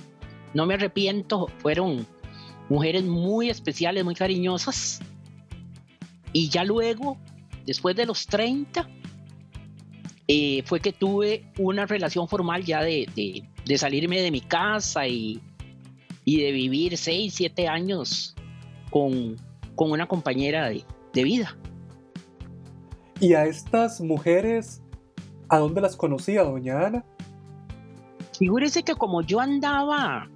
no 0.56 0.66
me 0.66 0.74
arrepiento, 0.74 1.50
fueron 1.60 2.08
mujeres 2.68 3.04
muy 3.04 3.52
especiales, 3.52 4.04
muy 4.04 4.16
cariñosas. 4.16 5.02
Y 6.32 6.50
ya 6.50 6.64
luego 6.64 7.20
después 7.64 7.96
de 7.96 8.08
los 8.08 8.26
30, 8.26 8.90
eh, 10.28 10.64
fue 10.66 10.80
que 10.80 10.92
tuve 10.92 11.46
una 11.60 11.86
relación 11.86 12.28
formal 12.28 12.66
ya 12.66 12.82
de, 12.82 13.46
salirme 13.78 14.20
de 14.20 14.32
mi 14.32 14.42
casa 14.42 15.08
y, 15.08 15.40
de 16.26 16.52
vivir 16.52 16.98
6, 16.98 17.32
7 17.32 17.68
años 17.68 18.34
con, 18.90 19.36
una 19.76 20.08
compañera 20.08 20.70
de, 20.70 21.24
vida. 21.24 21.56
¿Y 23.20 23.36
a 23.36 23.46
estas 23.46 24.02
mujeres, 24.02 24.83
a 25.50 25.58
dónde 25.58 25.82
las 25.82 25.96
conocía, 25.96 26.44
doña 26.44 26.88
Ana? 26.88 27.06
Figúrese 28.38 28.84
que 28.84 28.96
como 28.96 29.22
yo 29.22 29.40
andaba 29.40 30.30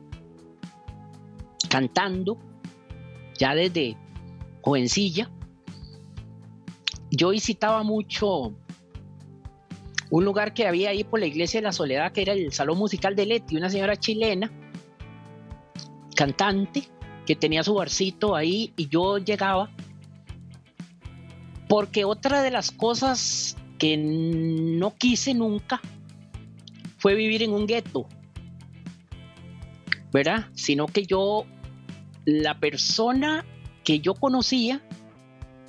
cantando, 1.69 2.37
ya 3.37 3.55
desde 3.55 3.97
jovencilla, 4.61 5.29
yo 7.11 7.29
visitaba 7.29 7.83
mucho 7.83 8.53
un 10.09 10.25
lugar 10.25 10.53
que 10.53 10.67
había 10.67 10.89
ahí 10.89 11.03
por 11.03 11.19
la 11.19 11.25
iglesia 11.25 11.59
de 11.59 11.65
la 11.65 11.71
Soledad, 11.71 12.11
que 12.11 12.21
era 12.21 12.33
el 12.33 12.53
Salón 12.53 12.77
Musical 12.77 13.15
de 13.15 13.25
Leti, 13.25 13.57
una 13.57 13.69
señora 13.69 13.95
chilena, 13.97 14.51
cantante, 16.15 16.83
que 17.25 17.35
tenía 17.35 17.63
su 17.63 17.73
barcito 17.73 18.35
ahí 18.35 18.73
y 18.77 18.87
yo 18.87 19.17
llegaba. 19.17 19.69
Porque 21.67 22.05
otra 22.05 22.41
de 22.41 22.51
las 22.51 22.71
cosas 22.71 23.57
que 23.77 23.97
no 23.97 24.95
quise 24.95 25.33
nunca 25.33 25.81
fue 26.97 27.15
vivir 27.15 27.43
en 27.43 27.53
un 27.53 27.67
gueto, 27.67 28.07
¿verdad? 30.11 30.47
Sino 30.53 30.87
que 30.87 31.05
yo, 31.05 31.45
la 32.25 32.59
persona 32.59 33.45
que 33.83 33.99
yo 33.99 34.15
conocía, 34.15 34.81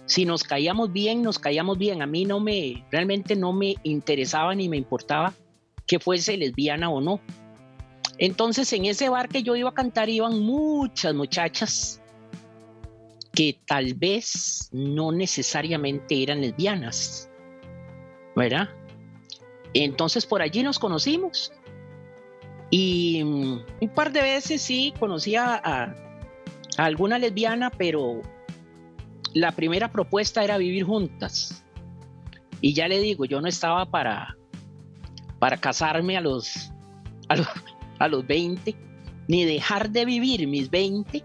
si 0.06 0.24
nos 0.24 0.42
caíamos 0.42 0.92
bien, 0.92 1.22
nos 1.22 1.38
caíamos 1.38 1.76
bien. 1.76 2.00
A 2.00 2.06
mí 2.06 2.24
no 2.24 2.40
me, 2.40 2.84
realmente 2.90 3.36
no 3.36 3.52
me 3.52 3.76
interesaba 3.82 4.54
ni 4.54 4.68
me 4.68 4.78
importaba 4.78 5.34
que 5.86 5.98
fuese 5.98 6.36
lesbiana 6.36 6.88
o 6.88 7.00
no. 7.00 7.20
Entonces 8.16 8.72
en 8.72 8.86
ese 8.86 9.08
bar 9.08 9.28
que 9.28 9.42
yo 9.42 9.54
iba 9.54 9.70
a 9.70 9.74
cantar 9.74 10.08
iban 10.08 10.40
muchas 10.40 11.14
muchachas 11.14 12.00
que 13.32 13.56
tal 13.66 13.94
vez 13.94 14.68
no 14.72 15.12
necesariamente 15.12 16.22
eran 16.22 16.40
lesbianas, 16.40 17.27
¿verdad? 18.38 18.68
Entonces 19.74 20.24
por 20.24 20.40
allí 20.40 20.62
nos 20.62 20.78
conocimos 20.78 21.52
y 22.70 23.22
mm, 23.22 23.60
un 23.82 23.88
par 23.90 24.12
de 24.12 24.22
veces 24.22 24.62
sí 24.62 24.94
conocía 24.98 25.60
a, 25.62 25.94
a 26.76 26.84
alguna 26.84 27.18
lesbiana, 27.18 27.70
pero 27.70 28.22
la 29.34 29.52
primera 29.52 29.90
propuesta 29.90 30.42
era 30.42 30.56
vivir 30.58 30.84
juntas. 30.84 31.64
Y 32.60 32.74
ya 32.74 32.88
le 32.88 33.00
digo, 33.00 33.24
yo 33.24 33.40
no 33.40 33.48
estaba 33.48 33.86
para, 33.86 34.36
para 35.38 35.56
casarme 35.56 36.16
a 36.16 36.20
los, 36.20 36.72
a 37.98 38.08
los, 38.08 38.26
20, 38.26 38.74
ni 39.28 39.44
dejar 39.44 39.90
de 39.90 40.04
vivir 40.04 40.46
mis 40.48 40.70
20 40.70 41.24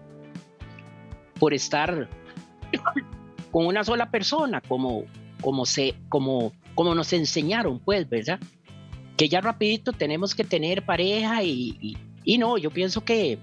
por 1.38 1.52
estar 1.54 2.08
con 3.50 3.66
una 3.66 3.82
sola 3.82 4.10
persona, 4.10 4.60
como, 4.60 5.04
como, 5.40 5.66
se, 5.66 5.94
como, 6.08 6.52
como 6.74 6.94
nos 6.94 7.12
enseñaron, 7.12 7.78
pues, 7.78 8.08
¿verdad? 8.08 8.40
Que 9.16 9.28
ya 9.28 9.40
rapidito 9.40 9.92
tenemos 9.92 10.34
que 10.34 10.44
tener 10.44 10.84
pareja 10.84 11.42
y, 11.42 11.96
y 12.24 12.38
no, 12.38 12.58
yo 12.58 12.70
pienso 12.70 13.04
que 13.04 13.38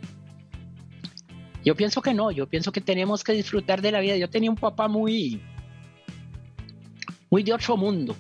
yo 1.63 1.75
pienso 1.75 2.01
que 2.01 2.13
no, 2.13 2.31
yo 2.31 2.47
pienso 2.47 2.71
que 2.71 2.81
tenemos 2.81 3.23
que 3.23 3.33
disfrutar 3.33 3.81
de 3.81 3.91
la 3.91 3.99
vida. 3.99 4.17
Yo 4.17 4.29
tenía 4.29 4.49
un 4.49 4.57
papá 4.57 4.87
muy, 4.87 5.41
muy 7.29 7.43
de 7.43 7.53
otro 7.53 7.77
mundo. 7.77 8.15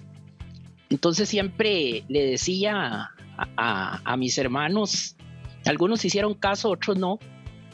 Entonces 0.89 1.27
siempre 1.27 2.03
le 2.07 2.27
decía 2.27 3.09
a, 3.57 4.17
mis 4.17 4.37
hermanos, 4.37 5.15
algunos 5.65 6.05
hicieron 6.05 6.35
caso, 6.35 6.69
otros 6.69 6.97
no. 6.97 7.17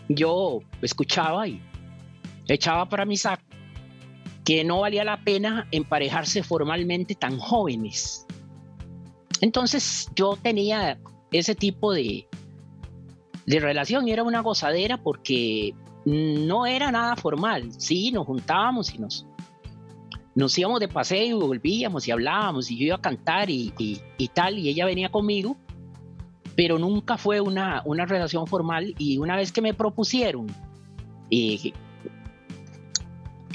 Yo 0.07 0.61
escuchaba 0.81 1.47
y 1.47 1.61
echaba 2.47 2.87
para 2.87 3.03
mi 3.03 3.17
saco 3.17 3.43
que 4.47 4.63
no 4.63 4.79
valía 4.79 5.03
la 5.03 5.25
pena 5.25 5.67
emparejarse 5.71 6.41
formalmente 6.41 7.15
tan 7.15 7.37
jóvenes. 7.37 8.25
Entonces 9.41 10.09
yo 10.15 10.37
tenía 10.41 10.97
ese 11.33 11.53
tipo 11.53 11.91
de, 11.91 12.29
de 13.45 13.59
relación 13.59 14.07
y 14.07 14.13
era 14.13 14.23
una 14.23 14.39
gozadera 14.39 15.03
porque 15.03 15.75
no 16.05 16.65
era 16.65 16.93
nada 16.93 17.17
formal. 17.17 17.73
Sí, 17.77 18.09
nos 18.13 18.25
juntábamos 18.25 18.95
y 18.95 18.99
nos, 18.99 19.27
nos 20.33 20.57
íbamos 20.57 20.79
de 20.79 20.87
paseo 20.87 21.25
y 21.25 21.33
volvíamos 21.33 22.07
y 22.07 22.11
hablábamos 22.11 22.71
y 22.71 22.77
yo 22.77 22.85
iba 22.85 22.95
a 22.95 23.01
cantar 23.01 23.49
y, 23.49 23.73
tal 24.33 24.59
y 24.59 24.69
ella 24.69 24.85
venía 24.85 25.09
conmigo, 25.09 25.57
pero 26.55 26.79
nunca 26.79 27.17
fue 27.17 27.41
una, 27.41 27.81
una 27.83 28.05
relación 28.05 28.47
formal 28.47 28.95
y 28.97 29.17
una 29.17 29.35
vez 29.35 29.51
que 29.51 29.59
me 29.59 29.73
propusieron 29.73 30.47
eh, 31.31 31.73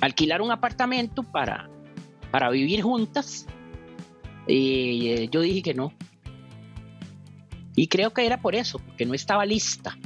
alquilar 0.03 0.43
un 0.43 0.51
apartamento 0.51 1.23
para, 1.23 1.71
para 2.33 2.51
vivir 2.51 2.83
juntas, 2.83 3.47
eh, 4.49 5.29
yo 5.31 5.41
dije 5.43 5.63
que 5.63 5.75
no, 5.75 5.93
y 7.77 7.87
creo 7.87 8.13
que 8.13 8.27
era 8.27 8.43
por 8.43 8.57
eso, 8.57 8.81
porque 8.81 9.07
no 9.07 9.15
estaba 9.15 9.47
lista. 9.47 9.97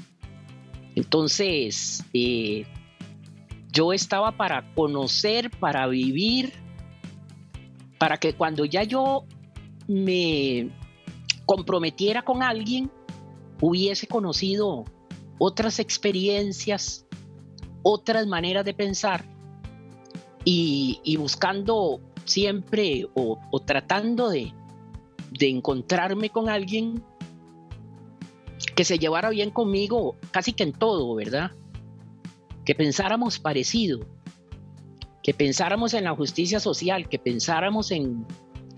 Entonces, 0.94 2.04
eh, 2.12 2.66
yo 3.72 3.94
estaba 3.94 4.32
para 4.36 4.70
conocer, 4.74 5.50
para 5.50 5.86
vivir, 5.86 6.52
para 7.98 8.18
que 8.18 8.34
cuando 8.34 8.66
ya 8.66 8.82
yo 8.82 9.24
me 9.88 10.68
comprometiera 11.46 12.20
con 12.22 12.42
alguien, 12.42 12.90
hubiese 13.62 14.06
conocido 14.06 14.84
otras 15.38 15.78
experiencias, 15.78 17.06
otras 17.82 18.26
maneras 18.26 18.66
de 18.66 18.74
pensar 18.74 19.35
y, 20.48 21.16
buscando 21.16 22.00
siempre 22.24 23.08
o, 23.14 23.38
tratando 23.66 24.30
de, 24.30 24.52
de 25.32 25.48
encontrarme 25.48 26.30
con 26.30 26.48
alguien 26.48 27.02
que 28.76 28.84
se 28.84 28.98
llevara 28.98 29.30
bien 29.30 29.50
conmigo 29.50 30.14
casi 30.30 30.52
que 30.52 30.62
en 30.62 30.72
todo, 30.72 31.16
¿verdad? 31.16 31.50
Que 32.64 32.74
pensáramos 32.74 33.38
parecido. 33.38 34.00
que 35.22 35.34
pensáramos 35.34 35.92
en 35.94 36.04
la 36.04 36.14
justicia 36.14 36.60
social, 36.60 37.08
que 37.08 37.18
pensáramos 37.18 37.90
en, 37.90 38.24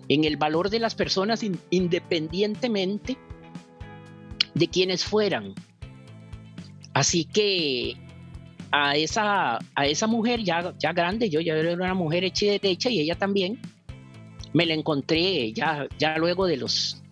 en 0.08 0.24
el 0.24 0.38
valor 0.38 0.70
de 0.70 0.78
las 0.78 0.94
personas 0.94 1.44
independientemente 1.68 3.18
de 4.54 4.68
quienes 4.68 5.04
fueran. 5.04 5.54
Así 6.94 7.26
que 7.26 8.07
a 8.70 8.96
esa, 8.96 9.58
a 9.74 9.86
esa 9.86 10.06
mujer 10.06 10.42
ya, 10.42 10.74
ya 10.78 10.92
grande, 10.92 11.30
yo 11.30 11.40
ya 11.40 11.54
era 11.54 11.74
una 11.74 11.94
mujer 11.94 12.24
hecha 12.24 12.46
y 12.46 12.48
derecha 12.50 12.90
y 12.90 13.00
ella 13.00 13.16
también, 13.16 13.60
me 14.52 14.66
la 14.66 14.74
encontré 14.74 15.52
ya, 15.52 15.86
ya 15.98 16.16
luego 16.16 16.46
de 16.46 16.56
los 16.56 17.02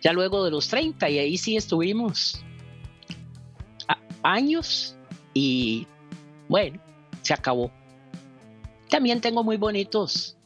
ya 0.00 0.12
luego 0.12 0.44
de 0.44 0.50
los 0.50 0.68
30 0.68 1.10
y 1.10 1.18
ahí 1.18 1.36
sí 1.36 1.56
estuvimos 1.56 2.42
años 4.22 4.96
y 5.34 5.86
bueno, 6.48 6.80
se 7.22 7.34
acabó. 7.34 7.70
También 8.88 9.20
tengo 9.20 9.44
muy 9.44 9.56
bonitos, 9.56 10.36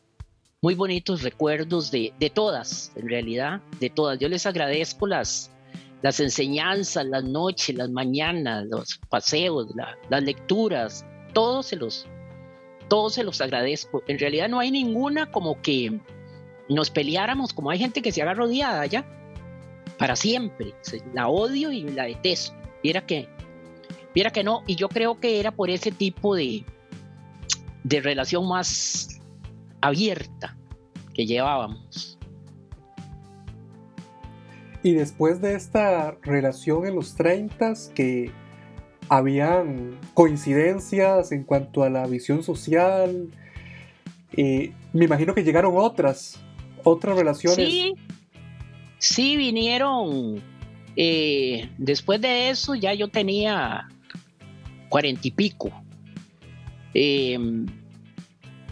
muy 0.61 0.75
bonitos 0.75 1.23
recuerdos 1.23 1.91
de, 1.91 2.13
de 2.19 2.31
todas, 2.31 2.93
en 2.97 3.09
realidad, 3.09 3.61
de 3.79 3.89
todas. 3.89 4.19
Yo 4.19 4.29
les 4.29 4.47
agradezco 4.47 5.07
las, 5.07 5.52
las 6.03 6.19
enseñanzas, 6.19 7.07
las 7.07 7.25
noches, 7.25 7.77
las 7.77 7.91
mañanas, 7.91 8.67
los 8.67 9.01
paseos, 9.09 9.69
las 10.09 10.23
lecturas, 10.23 11.07
todos 11.33 11.67
se 11.67 11.77
los, 11.77 12.07
todos 12.89 13.15
se 13.15 13.25
los 13.25 13.41
agradezco. 13.41 14.03
En 14.09 14.19
realidad 14.19 14.49
no 14.49 14.59
hay 14.59 14.71
ninguna 14.71 15.31
como 15.31 15.61
que 15.63 16.01
nos 16.69 16.91
peleáramos, 16.91 17.53
como 17.53 17.71
hay 17.71 17.79
gente 17.79 18.03
que 18.03 18.13
se 18.13 18.21
haga 18.21 18.35
rodeada 18.35 18.85
ya, 18.87 19.07
para 19.97 20.17
siempre. 20.17 20.75
La 21.15 21.29
odio 21.29 21.71
y 21.71 21.85
la 21.85 22.05
detesto. 22.05 22.53
Viera 22.83 23.07
que, 23.07 23.29
viera 24.13 24.31
que 24.31 24.43
no, 24.43 24.65
y 24.67 24.75
yo 24.75 24.89
creo 24.89 25.21
que 25.21 25.39
era 25.39 25.53
por 25.53 25.71
ese 25.71 25.93
tipo 25.93 26.35
de, 26.35 26.65
de 27.85 28.01
relación 28.01 28.49
más 28.49 29.21
abierta 29.81 30.57
que 31.15 31.27
llevábamos. 31.27 32.19
Y 34.83 34.95
después 34.95 35.41
de 35.41 35.55
esta 35.55 36.17
relación 36.23 36.87
en 36.87 36.97
los 36.97 37.15
30 37.15 37.75
que 37.95 38.33
habían 39.09 39.99
coincidencias 40.15 41.33
en 41.33 41.45
cuanto 41.45 41.85
a 41.85 41.91
la 41.91 42.07
visión 42.07 42.43
social, 42.43 43.29
eh, 44.37 44.73
me 44.93 45.05
imagino 45.05 45.35
que 45.35 45.45
llegaron 45.45 45.75
otras, 45.77 46.41
otras 46.83 47.17
relaciones. 47.17 47.69
Sí, 47.69 47.95
sí 48.99 49.37
vinieron. 49.37 50.43
Eh, 50.97 51.71
después 51.79 52.21
de 52.21 52.51
eso 52.51 52.75
ya 52.75 52.93
yo 52.93 53.09
tenía 53.09 53.89
cuarenta 54.89 55.29
y 55.29 55.31
pico. 55.31 55.71
Em, 56.93 57.67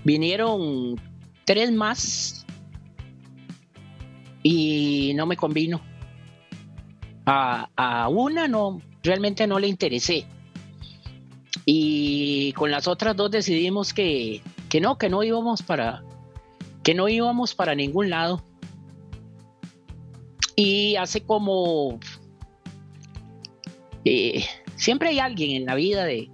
vinieron 0.05 1.01
tres 1.45 1.73
más 1.73 2.47
y 4.43 5.13
no 5.15 5.27
me 5.27 5.37
convino. 5.37 5.90
A, 7.33 8.09
una 8.09 8.49
no, 8.49 8.83
realmente 9.05 9.47
no 9.47 9.61
le 9.61 9.69
interesé. 9.69 10.27
Y 11.65 12.53
con 12.55 12.73
las 12.73 12.89
otras 12.89 13.15
dos 13.15 13.31
decidimos 13.31 13.95
que, 13.95 14.43
que 14.69 14.81
no, 14.81 14.99
que 14.99 15.09
no 15.09 15.23
íbamos 15.23 15.63
para, 15.63 16.03
que 16.83 16.93
no 16.93 17.09
íbamos 17.09 17.55
para 17.55 17.77
ningún 17.77 18.11
lado. 18.11 18.43
Y 20.57 20.97
hace 20.97 21.21
como 21.21 22.01
eh, 24.05 24.45
siempre 24.75 25.11
hay 25.11 25.21
alguien 25.21 25.53
en 25.53 25.67
la 25.67 25.77
vida 25.77 26.05
de, 26.05 26.31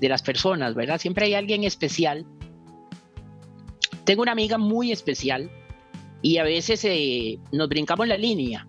de, 0.00 0.08
las 0.08 0.22
personas, 0.22 0.74
¿verdad? 0.74 0.98
Siempre 0.98 1.26
hay 1.26 1.34
alguien 1.34 1.62
especial. 1.62 2.26
Tengo 4.04 4.22
una 4.22 4.32
amiga 4.32 4.58
muy 4.58 4.90
especial 4.90 5.48
y 6.22 6.38
a 6.38 6.42
veces 6.42 6.84
eh, 6.84 7.38
nos 7.52 7.68
brincamos 7.68 8.08
la 8.08 8.18
línea 8.18 8.66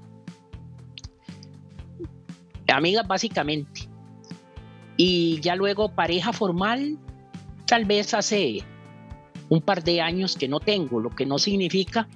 amigas 2.78 3.08
básicamente. 3.08 3.90
Y 4.98 5.40
ya 5.42 5.56
luego 5.56 5.94
pareja 5.94 6.34
formal, 6.34 6.98
tal 7.66 7.86
vez 7.86 8.14
hace 8.14 8.64
un 9.50 9.62
par 9.62 9.84
de 9.84 10.02
años 10.02 10.36
que 10.36 10.48
no 10.48 10.60
tengo, 10.60 11.00
lo 11.00 11.10
que 11.10 11.26
no 11.26 11.40
significa 11.40 12.08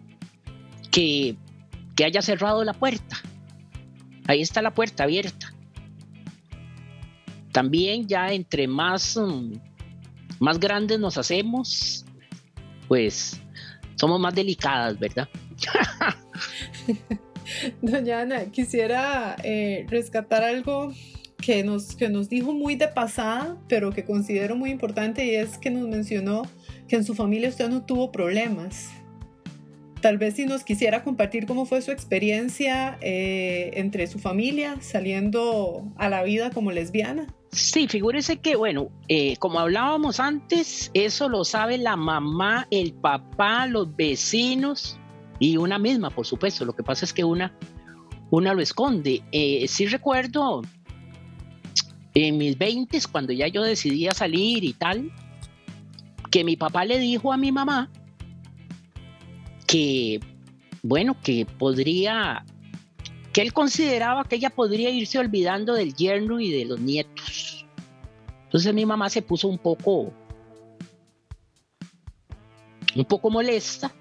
que, 0.91 1.35
que 1.95 2.05
haya 2.05 2.21
cerrado 2.21 2.63
la 2.63 2.73
puerta. 2.73 3.17
Ahí 4.27 4.41
está 4.41 4.61
la 4.61 4.73
puerta 4.73 5.03
abierta. 5.03 5.53
También 7.51 8.07
ya 8.07 8.31
entre 8.33 8.67
más, 8.67 9.17
mm, 9.17 9.53
más 10.39 10.59
grandes 10.59 10.99
nos 10.99 11.17
hacemos, 11.17 12.05
pues 12.87 13.41
somos 13.95 14.19
más 14.19 14.35
delicadas, 14.35 14.99
¿verdad? 14.99 15.29
Doña 17.81 18.21
Ana, 18.21 18.45
quisiera 18.51 19.35
eh, 19.43 19.85
rescatar 19.89 20.43
algo 20.43 20.93
que 21.37 21.63
nos, 21.63 21.95
que 21.95 22.09
nos 22.09 22.29
dijo 22.29 22.53
muy 22.53 22.75
de 22.75 22.87
pasada, 22.87 23.57
pero 23.67 23.91
que 23.91 24.03
considero 24.03 24.55
muy 24.55 24.71
importante 24.71 25.25
y 25.25 25.35
es 25.35 25.57
que 25.57 25.69
nos 25.69 25.87
mencionó 25.87 26.43
que 26.87 26.95
en 26.95 27.03
su 27.03 27.13
familia 27.13 27.49
usted 27.49 27.69
no 27.69 27.85
tuvo 27.85 28.11
problemas. 28.11 28.89
Tal 30.01 30.17
vez 30.17 30.35
si 30.35 30.45
nos 30.45 30.63
quisiera 30.63 31.03
compartir 31.03 31.47
cómo 31.47 31.65
fue 31.65 31.81
su 31.81 31.91
experiencia 31.91 32.97
eh, 33.01 33.71
entre 33.75 34.07
su 34.07 34.19
familia 34.19 34.77
saliendo 34.79 35.91
a 35.97 36.09
la 36.09 36.21
vida 36.23 36.51
como 36.51 36.71
lesbiana. 36.71 37.27
Sí, 37.51 37.87
figúrese 37.87 38.37
que, 38.37 38.55
bueno, 38.55 38.89
eh, 39.07 39.37
como 39.37 39.59
hablábamos 39.59 40.19
antes, 40.19 40.91
eso 40.93 41.29
lo 41.29 41.45
sabe 41.45 41.77
la 41.77 41.95
mamá, 41.95 42.67
el 42.69 42.93
papá, 42.93 43.65
los 43.65 43.95
vecinos, 43.95 44.99
y 45.39 45.57
una 45.57 45.77
misma, 45.77 46.09
por 46.09 46.25
supuesto. 46.25 46.65
Lo 46.65 46.75
que 46.75 46.83
pasa 46.83 47.05
es 47.05 47.13
que 47.13 47.23
una, 47.23 47.53
una 48.31 48.53
lo 48.53 48.61
esconde. 48.61 49.23
Eh, 49.31 49.67
sí 49.67 49.85
recuerdo 49.85 50.61
en 52.13 52.37
mis 52.37 52.57
20 52.57 52.99
cuando 53.11 53.33
ya 53.33 53.47
yo 53.47 53.61
decidía 53.63 54.13
salir 54.13 54.63
y 54.63 54.73
tal, 54.73 55.11
que 56.31 56.43
mi 56.43 56.55
papá 56.55 56.85
le 56.85 56.97
dijo 56.99 57.33
a 57.33 57.37
mi 57.37 57.51
mamá 57.51 57.89
que, 59.67 60.19
bueno, 60.81 61.17
que 61.21 61.45
podría, 61.45 62.45
que 63.33 63.41
él 63.41 63.51
consideraba 63.51 64.23
que 64.23 64.37
ella 64.37 64.49
podría 64.49 64.89
irse 64.89 65.19
olvidando 65.19 65.73
del 65.73 65.93
yerno 65.93 66.39
y 66.39 66.51
de 66.51 66.65
los 66.65 66.79
nietos. 66.79 67.65
Entonces 68.45 68.73
mi 68.73 68.85
mamá 68.85 69.09
se 69.09 69.21
puso 69.21 69.49
un 69.49 69.57
poco, 69.57 70.13
un 72.95 73.05
poco 73.05 73.29
molesta 73.29 73.91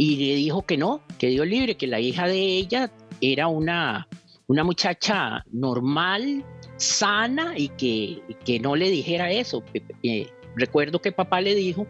y 0.00 0.16
le 0.16 0.34
dijo 0.34 0.62
que 0.62 0.78
no, 0.78 1.02
que 1.18 1.26
dio 1.26 1.44
libre, 1.44 1.76
que 1.76 1.86
la 1.86 2.00
hija 2.00 2.26
de 2.26 2.38
ella 2.38 2.90
era 3.20 3.48
una, 3.48 4.08
una 4.46 4.64
muchacha 4.64 5.44
normal, 5.52 6.42
sana 6.78 7.52
y 7.54 7.68
que, 7.68 8.22
que 8.46 8.58
no 8.60 8.76
le 8.76 8.88
dijera 8.88 9.30
eso. 9.30 9.62
Eh, 10.02 10.26
recuerdo 10.56 11.02
que 11.02 11.12
papá 11.12 11.42
le 11.42 11.54
dijo, 11.54 11.86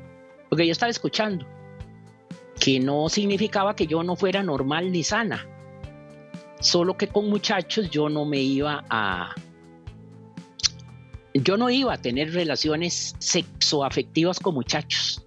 porque 0.49 0.67
yo 0.67 0.73
estaba 0.73 0.91
escuchando, 0.91 1.47
que 2.59 2.81
no 2.81 3.09
significaba 3.09 3.77
que 3.77 3.87
yo 3.87 4.03
no 4.03 4.17
fuera 4.17 4.43
normal 4.43 4.91
ni 4.91 5.05
sana, 5.05 5.47
solo 6.59 6.97
que 6.97 7.07
con 7.07 7.31
muchachos 7.31 7.91
yo 7.91 8.09
no 8.09 8.25
me 8.25 8.41
iba 8.41 8.85
a... 8.91 9.37
Yo 11.33 11.57
no 11.57 11.71
iba 11.71 11.95
a 11.95 11.99
tener 12.03 12.33
relaciones 12.33 13.15
sexoafectivas 13.21 14.41
con 14.41 14.55
muchachos. 14.55 15.25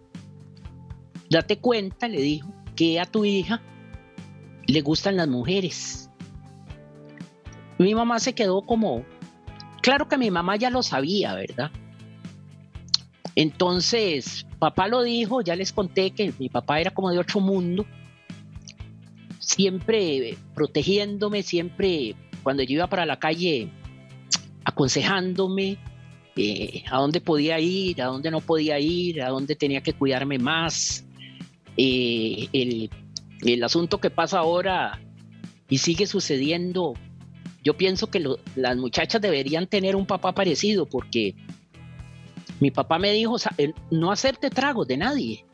Date 1.29 1.59
cuenta, 1.59 2.09
le 2.09 2.19
dijo, 2.19 2.53
que 2.75 2.99
a 2.99 3.05
tu 3.05 3.25
hija 3.25 3.61
le 4.67 4.81
gustan 4.81 5.17
las 5.17 5.27
mujeres. 5.27 6.09
Mi 7.77 7.95
mamá 7.95 8.19
se 8.19 8.33
quedó 8.33 8.61
como, 8.61 9.03
claro 9.81 10.07
que 10.07 10.17
mi 10.17 10.31
mamá 10.31 10.55
ya 10.55 10.69
lo 10.69 10.83
sabía, 10.83 11.33
¿verdad? 11.33 11.71
Entonces, 13.35 14.45
papá 14.59 14.87
lo 14.87 15.01
dijo, 15.01 15.41
ya 15.41 15.55
les 15.55 15.73
conté 15.73 16.11
que 16.11 16.33
mi 16.37 16.49
papá 16.49 16.79
era 16.79 16.91
como 16.91 17.11
de 17.11 17.19
otro 17.19 17.39
mundo, 17.39 17.85
siempre 19.39 20.37
protegiéndome, 20.53 21.43
siempre 21.43 22.15
cuando 22.43 22.63
yo 22.63 22.75
iba 22.75 22.87
para 22.87 23.05
la 23.05 23.19
calle 23.19 23.69
aconsejándome 24.65 25.77
eh, 26.35 26.83
a 26.89 26.97
dónde 26.99 27.21
podía 27.21 27.59
ir, 27.59 28.01
a 28.01 28.05
dónde 28.05 28.31
no 28.31 28.41
podía 28.41 28.79
ir, 28.79 29.21
a 29.21 29.29
dónde 29.29 29.55
tenía 29.55 29.81
que 29.81 29.93
cuidarme 29.93 30.39
más, 30.39 31.05
el, 31.77 32.89
asunto 33.63 33.99
que 33.99 34.09
pasa 34.09 34.39
ahora 34.39 34.99
y 35.69 35.77
sigue 35.77 36.07
sucediendo, 36.07 36.93
yo 37.63 37.75
pienso 37.75 38.07
que 38.07 38.23
las 38.55 38.77
muchachas 38.77 39.21
deberían 39.21 39.67
tener 39.67 39.95
un 39.95 40.05
papá 40.05 40.33
parecido 40.33 40.85
porque 40.85 41.35
mi 42.59 42.71
papá 42.71 42.99
me 42.99 43.11
dijo, 43.11 43.37
no 43.91 44.11
acepte 44.11 44.49
tragos 44.49 44.87
de 44.87 44.97
nadie. 44.97 45.45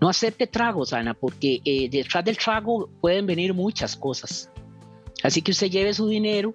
No 0.00 0.10
acepte 0.10 0.46
tragos, 0.46 0.92
Ana, 0.92 1.14
porque 1.14 1.60
eh, 1.64 1.88
detrás 1.88 2.24
del 2.24 2.36
trago 2.36 2.88
pueden 3.00 3.26
venir 3.26 3.54
muchas 3.54 3.96
cosas. 3.96 4.50
Así 5.22 5.40
que 5.42 5.52
usted 5.52 5.70
lleve 5.70 5.94
su 5.94 6.06
dinero 6.06 6.54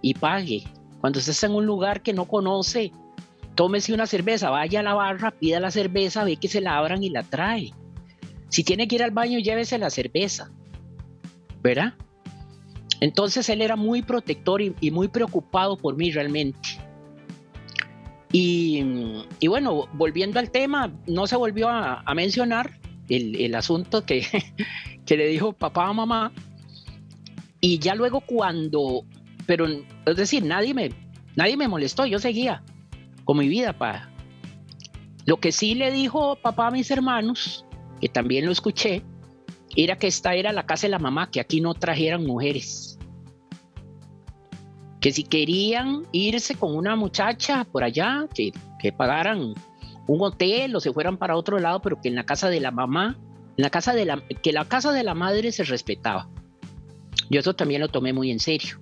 y 0.00 0.14
pague. 0.14 0.64
Cuando 1.00 1.18
usted 1.18 1.32
está 1.32 1.46
en 1.46 1.54
un 1.54 1.66
lugar 1.66 2.02
que 2.02 2.12
no 2.12 2.26
conoce, 2.26 2.92
tómese 3.58 3.92
una 3.92 4.06
cerveza, 4.06 4.50
vaya 4.50 4.78
a 4.78 4.82
la 4.84 4.94
barra, 4.94 5.32
pida 5.32 5.58
la 5.58 5.72
cerveza, 5.72 6.22
ve 6.22 6.36
que 6.36 6.46
se 6.46 6.60
la 6.60 6.78
abran 6.78 7.02
y 7.02 7.10
la 7.10 7.24
trae. 7.24 7.72
Si 8.50 8.62
tiene 8.62 8.86
que 8.86 8.94
ir 8.94 9.02
al 9.02 9.10
baño, 9.10 9.40
llévese 9.40 9.78
la 9.78 9.90
cerveza. 9.90 10.52
¿Verdad? 11.60 11.94
Entonces 13.00 13.48
él 13.48 13.60
era 13.60 13.74
muy 13.74 14.02
protector 14.02 14.62
y, 14.62 14.90
muy 14.92 15.08
preocupado 15.08 15.76
por 15.76 15.96
mí 15.96 16.12
realmente. 16.12 16.68
Y, 18.30 18.80
bueno, 19.48 19.88
volviendo 19.92 20.38
al 20.38 20.52
tema, 20.52 20.92
no 21.08 21.26
se 21.26 21.34
volvió 21.34 21.68
a, 21.68 22.04
mencionar 22.14 22.78
el, 23.08 23.52
asunto 23.56 24.06
que, 24.06 24.24
que 25.04 25.16
le 25.16 25.26
dijo 25.26 25.52
papá 25.52 25.88
a 25.88 25.92
mamá. 25.92 26.30
Y 27.60 27.80
ya 27.80 27.96
luego 27.96 28.20
cuando, 28.20 29.04
pero 29.46 29.66
es 29.66 30.16
decir, 30.16 30.44
nadie 30.44 30.74
me, 30.74 30.90
nadie 31.34 31.56
me 31.56 31.66
molestó, 31.66 32.06
yo 32.06 32.20
seguía 32.20 32.62
con 33.28 33.36
mi 33.36 33.46
vida. 33.46 33.74
Pa. 33.74 34.08
Lo 35.26 35.36
que 35.36 35.52
sí 35.52 35.74
le 35.74 35.92
dijo 35.92 36.36
papá 36.36 36.68
a 36.68 36.70
mis 36.70 36.90
hermanos, 36.90 37.66
que 38.00 38.08
también 38.08 38.46
lo 38.46 38.52
escuché, 38.52 39.02
era 39.76 39.98
que 39.98 40.06
esta 40.06 40.34
era 40.34 40.50
la 40.50 40.64
casa 40.64 40.86
de 40.86 40.92
la 40.92 40.98
mamá, 40.98 41.30
que 41.30 41.38
aquí 41.38 41.60
no 41.60 41.74
trajeran 41.74 42.24
mujeres. 42.24 42.98
Que 45.00 45.12
si 45.12 45.24
querían 45.24 46.04
irse 46.10 46.54
con 46.54 46.74
una 46.74 46.96
muchacha 46.96 47.64
por 47.64 47.84
allá, 47.84 48.26
que, 48.34 48.50
que 48.80 48.92
pagaran 48.92 49.52
un 50.06 50.22
hotel 50.22 50.74
o 50.74 50.80
se 50.80 50.90
fueran 50.90 51.18
para 51.18 51.36
otro 51.36 51.58
lado, 51.58 51.82
pero 51.82 52.00
que 52.00 52.08
en 52.08 52.14
la 52.14 52.24
casa 52.24 52.48
de 52.48 52.60
la 52.60 52.70
mamá, 52.70 53.18
en 53.58 53.62
la 53.62 53.68
casa 53.68 53.92
de 53.92 54.06
la, 54.06 54.22
que 54.42 54.54
la 54.54 54.64
casa 54.64 54.90
de 54.90 55.04
la 55.04 55.12
madre 55.12 55.52
se 55.52 55.64
respetaba. 55.64 56.30
Yo 57.28 57.40
eso 57.40 57.54
también 57.54 57.82
lo 57.82 57.88
tomé 57.88 58.14
muy 58.14 58.30
en 58.30 58.40
serio. 58.40 58.78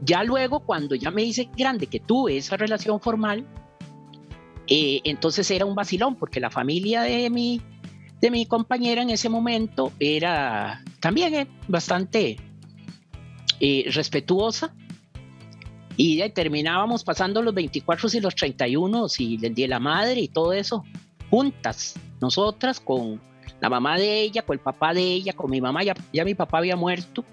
Ya 0.00 0.22
luego, 0.24 0.60
cuando 0.60 0.94
ya 0.94 1.10
me 1.10 1.22
hice 1.22 1.48
grande 1.56 1.86
que 1.86 2.00
tuve 2.00 2.36
esa 2.36 2.56
relación 2.56 3.00
formal, 3.00 3.46
eh, 4.66 5.00
entonces 5.04 5.50
era 5.50 5.64
un 5.64 5.74
vacilón, 5.74 6.16
porque 6.16 6.40
la 6.40 6.50
familia 6.50 7.02
de 7.02 7.30
mi, 7.30 7.60
de 8.20 8.30
mi 8.30 8.46
compañera 8.46 9.02
en 9.02 9.10
ese 9.10 9.28
momento 9.28 9.92
era 9.98 10.82
también 11.00 11.34
eh, 11.34 11.46
bastante 11.66 12.36
eh, 13.60 13.84
respetuosa. 13.92 14.74
Y 16.00 16.20
terminábamos 16.30 17.02
pasando 17.02 17.42
los 17.42 17.52
24 17.52 18.08
y 18.12 18.20
los 18.20 18.36
31 18.36 19.06
y 19.18 19.44
el 19.44 19.52
Día 19.52 19.64
de 19.64 19.70
la 19.70 19.80
Madre 19.80 20.20
y 20.20 20.28
todo 20.28 20.52
eso 20.52 20.84
juntas, 21.28 21.94
nosotras 22.20 22.80
con 22.80 23.20
la 23.60 23.68
mamá 23.68 23.98
de 23.98 24.20
ella, 24.20 24.42
con 24.42 24.54
el 24.54 24.60
papá 24.60 24.94
de 24.94 25.02
ella, 25.02 25.32
con 25.32 25.50
mi 25.50 25.60
mamá, 25.60 25.82
ya, 25.82 25.94
ya 26.12 26.24
mi 26.24 26.34
papá 26.34 26.58
había 26.58 26.76
muerto, 26.76 27.24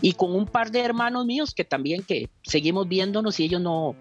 y 0.00 0.12
con 0.14 0.34
un 0.34 0.46
par 0.46 0.70
de 0.70 0.80
hermanos 0.80 1.26
míos 1.26 1.54
que 1.54 1.64
también 1.64 2.02
que 2.02 2.28
seguimos 2.42 2.88
viéndonos 2.88 3.38
y 3.40 3.44
ellos 3.44 3.60
no, 3.60 3.96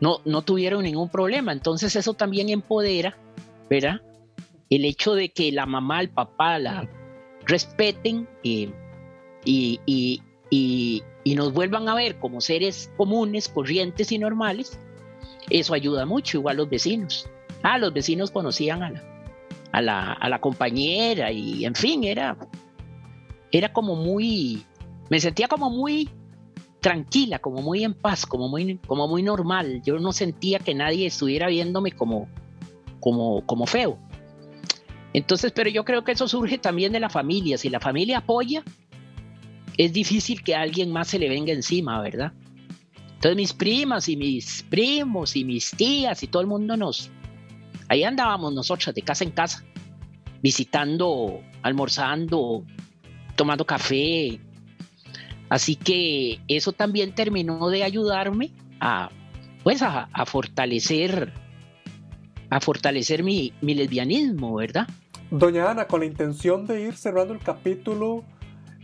no, 0.00 0.20
no 0.24 0.42
tuvieron 0.42 0.84
ningún 0.84 1.08
problema. 1.08 1.52
Entonces 1.52 1.96
eso 1.96 2.14
también 2.14 2.48
empodera, 2.48 3.16
¿verdad? 3.68 4.00
El 4.70 4.84
hecho 4.84 5.14
de 5.14 5.30
que 5.30 5.52
la 5.52 5.66
mamá, 5.66 6.00
el 6.00 6.10
papá 6.10 6.58
la 6.58 6.88
respeten 7.46 8.28
y, 8.42 8.70
y, 9.44 9.80
y, 9.86 11.02
y 11.24 11.34
nos 11.34 11.52
vuelvan 11.52 11.88
a 11.88 11.94
ver 11.94 12.18
como 12.18 12.40
seres 12.40 12.92
comunes, 12.96 13.48
corrientes 13.48 14.12
y 14.12 14.18
normales, 14.18 14.78
eso 15.50 15.74
ayuda 15.74 16.04
mucho, 16.04 16.38
igual 16.38 16.58
los 16.58 16.68
vecinos. 16.68 17.28
Ah, 17.62 17.78
los 17.78 17.92
vecinos 17.92 18.30
conocían 18.30 18.82
a 18.82 18.90
la, 18.90 19.04
a 19.72 19.82
la, 19.82 20.12
a 20.12 20.28
la 20.28 20.40
compañera 20.40 21.32
y 21.32 21.64
en 21.64 21.74
fin, 21.74 22.04
era, 22.04 22.36
era 23.50 23.72
como 23.72 23.96
muy, 23.96 24.64
me 25.08 25.20
sentía 25.20 25.48
como 25.48 25.70
muy 25.70 26.08
tranquila, 26.80 27.38
como 27.38 27.62
muy 27.62 27.84
en 27.84 27.94
paz, 27.94 28.26
como 28.26 28.48
muy, 28.48 28.78
como 28.86 29.08
muy 29.08 29.22
normal. 29.22 29.82
Yo 29.84 29.98
no 29.98 30.12
sentía 30.12 30.58
que 30.58 30.74
nadie 30.74 31.06
estuviera 31.06 31.48
viéndome 31.48 31.92
como, 31.92 32.28
como, 33.00 33.44
como 33.46 33.66
feo. 33.66 33.98
Entonces, 35.12 35.52
pero 35.52 35.70
yo 35.70 35.84
creo 35.84 36.04
que 36.04 36.12
eso 36.12 36.28
surge 36.28 36.58
también 36.58 36.92
de 36.92 37.00
la 37.00 37.08
familia. 37.08 37.58
Si 37.58 37.68
la 37.68 37.80
familia 37.80 38.18
apoya, 38.18 38.62
es 39.76 39.92
difícil 39.92 40.42
que 40.42 40.54
alguien 40.54 40.92
más 40.92 41.08
se 41.08 41.18
le 41.18 41.28
venga 41.28 41.52
encima, 41.52 42.00
¿verdad? 42.00 42.32
Entonces 43.14 43.36
mis 43.36 43.52
primas 43.52 44.08
y 44.08 44.16
mis 44.16 44.62
primos 44.62 45.34
y 45.34 45.44
mis 45.44 45.72
tías 45.72 46.22
y 46.22 46.28
todo 46.28 46.40
el 46.40 46.46
mundo 46.46 46.76
nos, 46.76 47.10
Ahí 47.88 48.04
andábamos 48.04 48.52
nosotros 48.52 48.94
de 48.94 49.02
casa 49.02 49.24
en 49.24 49.30
casa, 49.30 49.64
visitando, 50.42 51.40
almorzando, 51.62 52.64
tomando 53.34 53.64
café. 53.64 54.38
Así 55.48 55.76
que 55.76 56.40
eso 56.48 56.72
también 56.72 57.14
terminó 57.14 57.68
de 57.68 57.84
ayudarme 57.84 58.52
a, 58.80 59.10
pues 59.62 59.82
a, 59.82 60.08
fortalecer, 60.26 61.32
a 62.50 62.60
fortalecer 62.60 63.22
mi, 63.22 63.52
mi 63.60 63.74
lesbianismo, 63.74 64.54
¿verdad? 64.54 64.86
Doña 65.30 65.70
Ana, 65.70 65.86
con 65.86 66.00
la 66.00 66.06
intención 66.06 66.66
de 66.66 66.82
ir 66.82 66.94
cerrando 66.94 67.34
el 67.34 67.40
capítulo, 67.40 68.24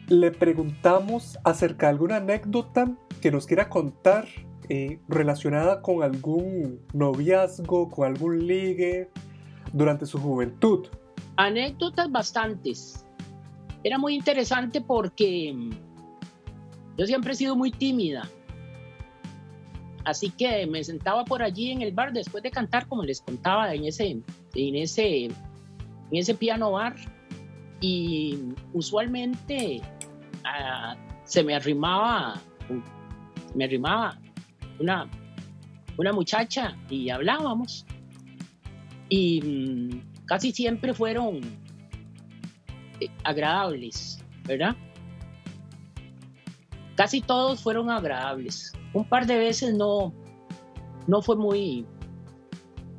le 0.08 0.30
preguntamos 0.30 1.38
acerca 1.44 1.86
de 1.86 1.92
alguna 1.92 2.16
anécdota 2.16 2.90
que 3.20 3.30
nos 3.30 3.46
quiera 3.46 3.68
contar 3.68 4.26
eh, 4.68 4.98
relacionada 5.08 5.82
con 5.82 6.02
algún 6.02 6.80
noviazgo, 6.92 7.90
con 7.90 8.06
algún 8.06 8.46
ligue 8.46 9.10
durante 9.72 10.06
su 10.06 10.18
juventud. 10.18 10.86
Anécdotas 11.36 12.10
bastantes. 12.10 13.06
Era 13.82 13.98
muy 13.98 14.14
interesante 14.14 14.80
porque 14.80 15.54
yo 16.96 17.06
siempre 17.06 17.32
he 17.32 17.36
sido 17.36 17.56
muy 17.56 17.70
tímida. 17.70 18.28
Así 20.04 20.30
que 20.30 20.66
me 20.66 20.84
sentaba 20.84 21.24
por 21.24 21.42
allí 21.42 21.70
en 21.70 21.82
el 21.82 21.92
bar 21.92 22.12
después 22.12 22.42
de 22.42 22.50
cantar, 22.50 22.86
como 22.86 23.04
les 23.04 23.22
contaba, 23.22 23.74
en 23.74 23.86
ese, 23.86 24.22
en 24.54 24.76
ese, 24.76 25.24
en 25.24 25.32
ese 26.12 26.34
piano 26.34 26.72
bar. 26.72 26.94
Y 27.80 28.38
usualmente 28.72 29.80
ah, 30.44 30.96
se 31.24 31.42
me 31.42 31.54
arrimaba, 31.54 32.40
me 33.54 33.64
arrimaba 33.64 34.18
una, 34.78 35.08
una 35.96 36.12
muchacha 36.12 36.76
y 36.90 37.08
hablábamos. 37.08 37.86
Y 39.08 39.40
mm, 39.40 40.26
casi 40.26 40.52
siempre 40.52 40.92
fueron 40.92 41.40
eh, 43.00 43.08
agradables, 43.24 44.22
¿verdad? 44.44 44.76
Casi 46.96 47.20
todos 47.20 47.62
fueron 47.62 47.90
agradables. 47.90 48.72
Un 48.92 49.08
par 49.08 49.26
de 49.26 49.36
veces 49.36 49.74
no, 49.74 50.12
no 51.06 51.22
fue 51.22 51.36
muy, 51.36 51.86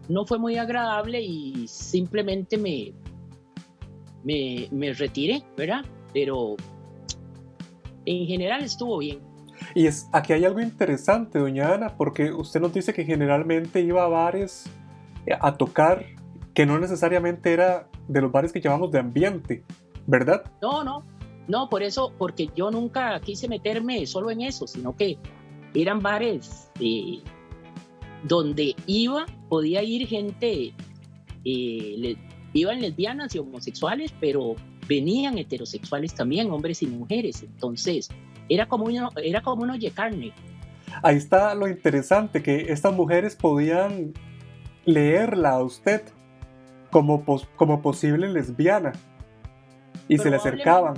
no 0.10 0.26
fue 0.26 0.38
muy 0.38 0.58
agradable 0.58 1.22
y 1.22 1.68
simplemente 1.68 2.58
me, 2.58 2.94
me, 4.24 4.68
me 4.72 4.94
retiré, 4.94 5.44
¿verdad? 5.56 5.86
Pero 6.14 6.56
en 8.06 8.28
general 8.28 8.64
estuvo 8.64 8.98
bien. 8.98 9.20
Y 9.74 9.88
es, 9.88 10.10
aquí 10.12 10.34
hay 10.34 10.46
algo 10.46 10.60
interesante, 10.60 11.40
doña 11.40 11.74
Ana, 11.74 11.96
porque 11.98 12.32
usted 12.32 12.60
nos 12.60 12.74
dice 12.74 12.94
que 12.94 13.04
generalmente 13.04 13.82
iba 13.82 14.04
a 14.04 14.08
bares 14.08 14.66
eh, 15.26 15.38
a 15.40 15.56
tocar 15.56 16.06
que 16.54 16.66
no 16.66 16.80
necesariamente 16.80 17.52
era 17.52 17.88
de 18.08 18.22
los 18.22 18.32
bares 18.32 18.54
que 18.54 18.62
llamamos 18.62 18.92
de 18.92 19.00
ambiente, 19.00 19.64
¿verdad? 20.06 20.44
No, 20.62 20.84
no, 20.84 21.04
no, 21.48 21.70
por 21.70 21.84
eso, 21.84 22.12
porque 22.18 22.50
yo 22.56 22.72
nunca 22.72 23.20
quise 23.20 23.48
meterme 23.48 24.06
solo 24.08 24.32
en 24.32 24.42
eso, 24.42 24.66
sino 24.68 24.96
que 24.96 25.18
eran 25.74 26.00
bares 26.02 26.72
eh, 26.80 27.20
donde 28.24 28.76
iba, 28.88 29.26
podía 29.50 29.84
ir 29.84 30.08
gente, 30.08 30.74
eh, 31.44 32.16
iban 32.54 32.82
lesbianas 32.82 33.36
y 33.36 33.40
homosexuales, 33.40 34.14
pero 34.20 34.56
venían 34.88 35.38
heterosexuales 35.38 36.16
también, 36.16 36.50
hombres 36.52 36.82
y 36.82 36.88
mujeres. 36.88 37.44
Entonces, 37.44 38.10
era 38.50 38.68
como 38.68 38.86
uno, 38.86 39.10
era 39.24 39.42
como 39.42 39.64
uno 39.64 39.74
oye 39.74 39.92
carne. 39.92 40.34
Ahí 41.04 41.18
está 41.18 41.54
lo 41.54 41.68
interesante, 41.68 42.42
que 42.42 42.72
estas 42.72 42.94
mujeres 42.94 43.36
podían 43.36 44.14
leerla 44.86 45.52
a 45.52 45.64
usted 45.64 46.02
como, 46.90 47.24
como 47.56 47.82
posible 47.82 48.30
lesbiana 48.30 48.94
y 50.08 50.18
se 50.18 50.30
le 50.30 50.38
acercaban. 50.38 50.96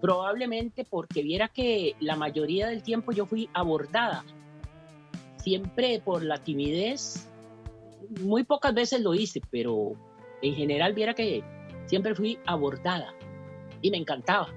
Probablemente 0.00 0.84
porque 0.84 1.22
viera 1.22 1.48
que 1.48 1.94
la 2.00 2.16
mayoría 2.16 2.68
del 2.68 2.82
tiempo 2.82 3.12
yo 3.12 3.26
fui 3.26 3.48
abordada, 3.52 4.24
siempre 5.38 6.00
por 6.04 6.22
la 6.22 6.38
timidez, 6.38 7.28
muy 8.20 8.44
pocas 8.44 8.74
veces 8.74 9.00
lo 9.00 9.14
hice, 9.14 9.40
pero 9.50 9.92
en 10.42 10.54
general 10.54 10.94
viera 10.94 11.14
que 11.14 11.42
siempre 11.86 12.14
fui 12.14 12.38
abordada 12.46 13.14
y 13.82 13.90
me 13.90 13.96
encantaba 13.96 14.48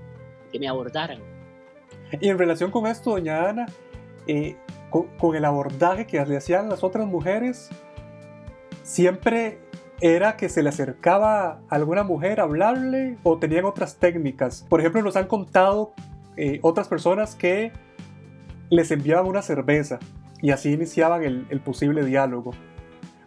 que 0.52 0.60
me 0.60 0.68
abordaran. 0.68 1.20
Y 2.20 2.28
en 2.28 2.38
relación 2.38 2.72
con 2.72 2.88
esto, 2.88 3.12
doña 3.12 3.50
Ana, 3.50 3.66
eh, 4.28 4.58
con, 4.90 5.36
el 5.36 5.46
abordaje 5.46 6.06
que 6.06 6.24
le 6.26 6.38
hacían 6.38 6.70
las 6.70 6.84
otras 6.84 7.08
mujeres, 7.08 7.70
siempre 8.84 9.60
era 10.02 10.36
que 10.36 10.50
se 10.50 10.64
le 10.64 10.70
acercaba 10.70 11.62
a 11.70 11.76
alguna 11.76 12.04
mujer 12.04 12.40
a 12.40 12.44
hablarle 12.44 13.18
o 13.24 13.38
tenían 13.38 13.66
otras 13.66 13.98
técnicas. 13.98 14.66
Por 14.68 14.80
ejemplo, 14.80 15.02
nos 15.02 15.16
han 15.16 15.28
contado 15.28 15.94
eh, 16.38 16.60
otras 16.64 16.88
personas 16.88 17.36
que 17.36 17.72
les 18.70 18.90
enviaban 18.92 19.28
una 19.28 19.42
cerveza 19.42 20.00
y 20.42 20.52
así 20.52 20.72
iniciaban 20.74 21.24
el, 21.24 21.46
el 21.50 21.62
posible 21.62 22.04
diálogo. 22.04 22.52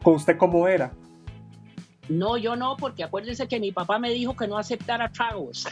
¿Con 0.02 0.14
usted 0.14 0.36
cómo 0.36 0.66
era? 0.66 0.92
No, 2.08 2.36
yo 2.36 2.56
no, 2.56 2.76
porque 2.76 3.04
acuérdense 3.04 3.48
que 3.48 3.60
mi 3.60 3.72
papá 3.72 3.98
me 3.98 4.10
dijo 4.10 4.36
que 4.36 4.46
no 4.46 4.58
aceptara 4.58 5.10
tragos. 5.10 5.66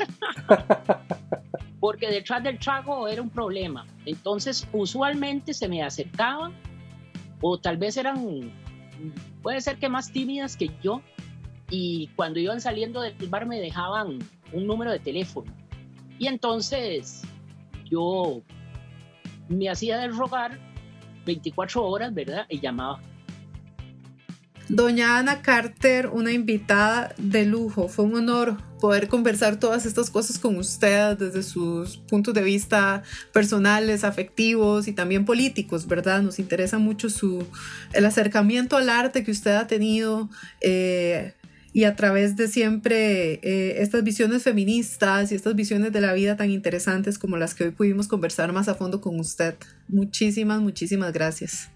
porque 1.81 2.09
detrás 2.11 2.43
del 2.43 2.59
trago 2.59 3.09
era 3.09 3.21
un 3.21 3.29
problema. 3.29 3.87
Entonces, 4.07 4.67
usualmente 4.73 5.53
se 5.53 5.69
me 5.69 5.83
acercaban, 5.83 6.55
o 7.41 7.59
tal 7.59 7.77
vez 7.77 7.97
eran, 7.97 8.53
puede 9.43 9.61
ser 9.61 9.79
que 9.79 9.89
más 9.89 10.13
tímidas 10.13 10.57
que 10.57 10.71
yo, 10.83 11.03
y 11.71 12.09
cuando 12.17 12.39
iban 12.39 12.61
saliendo 12.61 13.01
del 13.01 13.15
bar 13.29 13.47
me 13.47 13.59
dejaban 13.59 14.19
un 14.53 14.67
número 14.67 14.91
de 14.91 14.99
teléfono. 14.99 15.53
Y 16.19 16.27
entonces 16.27 17.23
yo 17.91 18.43
me 19.49 19.69
hacía 19.69 19.99
de 19.99 20.09
rogar 20.09 20.59
24 21.25 21.85
horas, 21.85 22.13
¿verdad? 22.15 22.47
Y 22.49 22.61
llamaba. 22.61 23.01
Doña 24.69 25.19
Ana 25.19 25.43
Carter, 25.43 26.09
una 26.09 26.33
invitada 26.33 27.15
de 27.19 27.45
lujo. 27.45 27.89
Fue 27.89 28.05
un 28.05 28.15
honor 28.15 28.57
poder 28.81 29.09
conversar 29.09 29.59
todas 29.59 29.87
estas 29.87 30.11
cosas 30.11 30.39
con 30.39 30.57
usted 30.57 31.17
desde 31.17 31.43
sus 31.43 31.99
puntos 31.99 32.35
de 32.35 32.43
vista 32.43 33.03
personales, 33.33 34.03
afectivos 34.03 34.89
y 34.89 34.93
también 34.93 35.25
políticos, 35.25 35.87
¿verdad? 35.87 36.23
Nos 36.23 36.39
interesa 36.39 36.79
mucho 36.79 37.11
su, 37.11 37.47
el 37.93 38.05
acercamiento 38.05 38.77
al 38.77 38.89
arte 38.89 39.25
que 39.25 39.31
usted 39.31 39.53
ha 39.53 39.67
tenido. 39.67 40.31
Eh, 40.61 41.35
y 41.75 41.85
a 41.85 41.97
través 41.97 42.37
de 42.37 42.49
siempre 42.49 43.41
eh, 43.43 43.83
estas 43.83 44.05
visiones 44.05 44.43
feministas 44.43 45.33
y 45.33 45.35
estas 45.35 45.55
visiones 45.55 45.93
de 45.93 46.03
la 46.03 46.13
vida 46.13 46.37
tan 46.37 46.51
interesantes 46.51 47.19
como 47.19 47.39
las 47.39 47.55
que 47.55 47.65
hoy 47.65 47.71
pudimos 47.71 48.09
conversar 48.09 48.53
más 48.53 48.69
a 48.69 48.75
fondo 48.75 49.01
con 49.01 49.19
usted. 49.19 49.55
Muchísimas, 49.89 50.61
muchísimas 50.61 51.13
gracias. 51.13 51.71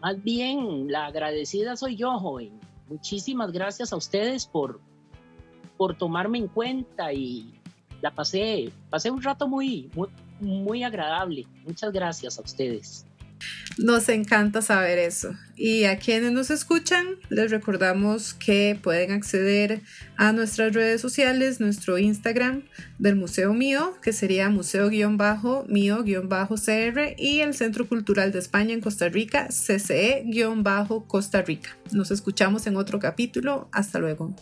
Más 0.00 0.22
bien, 0.22 0.90
la 0.90 1.06
agradecida 1.06 1.76
soy 1.76 1.96
yo, 1.96 2.18
joven. 2.18 2.58
Muchísimas 2.88 3.52
gracias 3.52 3.92
a 3.92 3.96
ustedes 3.96 4.46
por, 4.46 4.80
por 5.76 5.96
tomarme 5.96 6.38
en 6.38 6.48
cuenta 6.48 7.12
y 7.12 7.52
la 8.00 8.12
pasé, 8.12 8.72
pasé 8.90 9.10
un 9.10 9.22
rato 9.22 9.48
muy, 9.48 9.90
muy, 9.94 10.08
muy 10.40 10.82
agradable. 10.84 11.46
Muchas 11.64 11.92
gracias 11.92 12.38
a 12.38 12.42
ustedes. 12.42 13.07
Nos 13.78 14.08
encanta 14.08 14.62
saber 14.62 14.98
eso. 14.98 15.34
Y 15.54 15.84
a 15.84 15.98
quienes 15.98 16.32
nos 16.32 16.50
escuchan, 16.50 17.06
les 17.30 17.50
recordamos 17.50 18.34
que 18.34 18.78
pueden 18.82 19.12
acceder 19.12 19.82
a 20.16 20.32
nuestras 20.32 20.72
redes 20.72 21.00
sociales, 21.00 21.60
nuestro 21.60 21.98
Instagram 21.98 22.64
del 22.98 23.16
Museo 23.16 23.54
Mío, 23.54 23.96
que 24.02 24.12
sería 24.12 24.50
museo-mío-cr 24.50 27.14
y 27.18 27.40
el 27.40 27.54
Centro 27.54 27.88
Cultural 27.88 28.32
de 28.32 28.40
España 28.40 28.74
en 28.74 28.80
Costa 28.80 29.08
Rica, 29.08 29.48
CCE-Costa 29.48 31.42
Rica. 31.42 31.76
Nos 31.92 32.10
escuchamos 32.10 32.66
en 32.66 32.76
otro 32.76 32.98
capítulo. 32.98 33.68
Hasta 33.72 33.98
luego. 33.98 34.34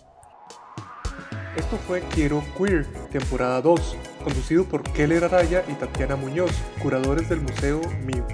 Esto 1.56 1.78
fue 1.86 2.02
Quiero 2.14 2.44
Queer, 2.58 2.84
temporada 3.10 3.62
2, 3.62 3.96
conducido 4.22 4.64
por 4.64 4.82
Keller 4.92 5.24
Araya 5.24 5.64
y 5.68 5.72
Tatiana 5.72 6.16
Muñoz, 6.16 6.50
curadores 6.82 7.30
del 7.30 7.40
Museo 7.40 7.80
Mío 8.04 8.26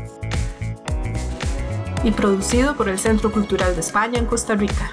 y 2.05 2.11
producido 2.11 2.77
por 2.77 2.89
el 2.89 2.99
Centro 2.99 3.31
Cultural 3.31 3.75
de 3.75 3.81
España 3.81 4.19
en 4.19 4.27
Costa 4.27 4.55
Rica. 4.55 4.93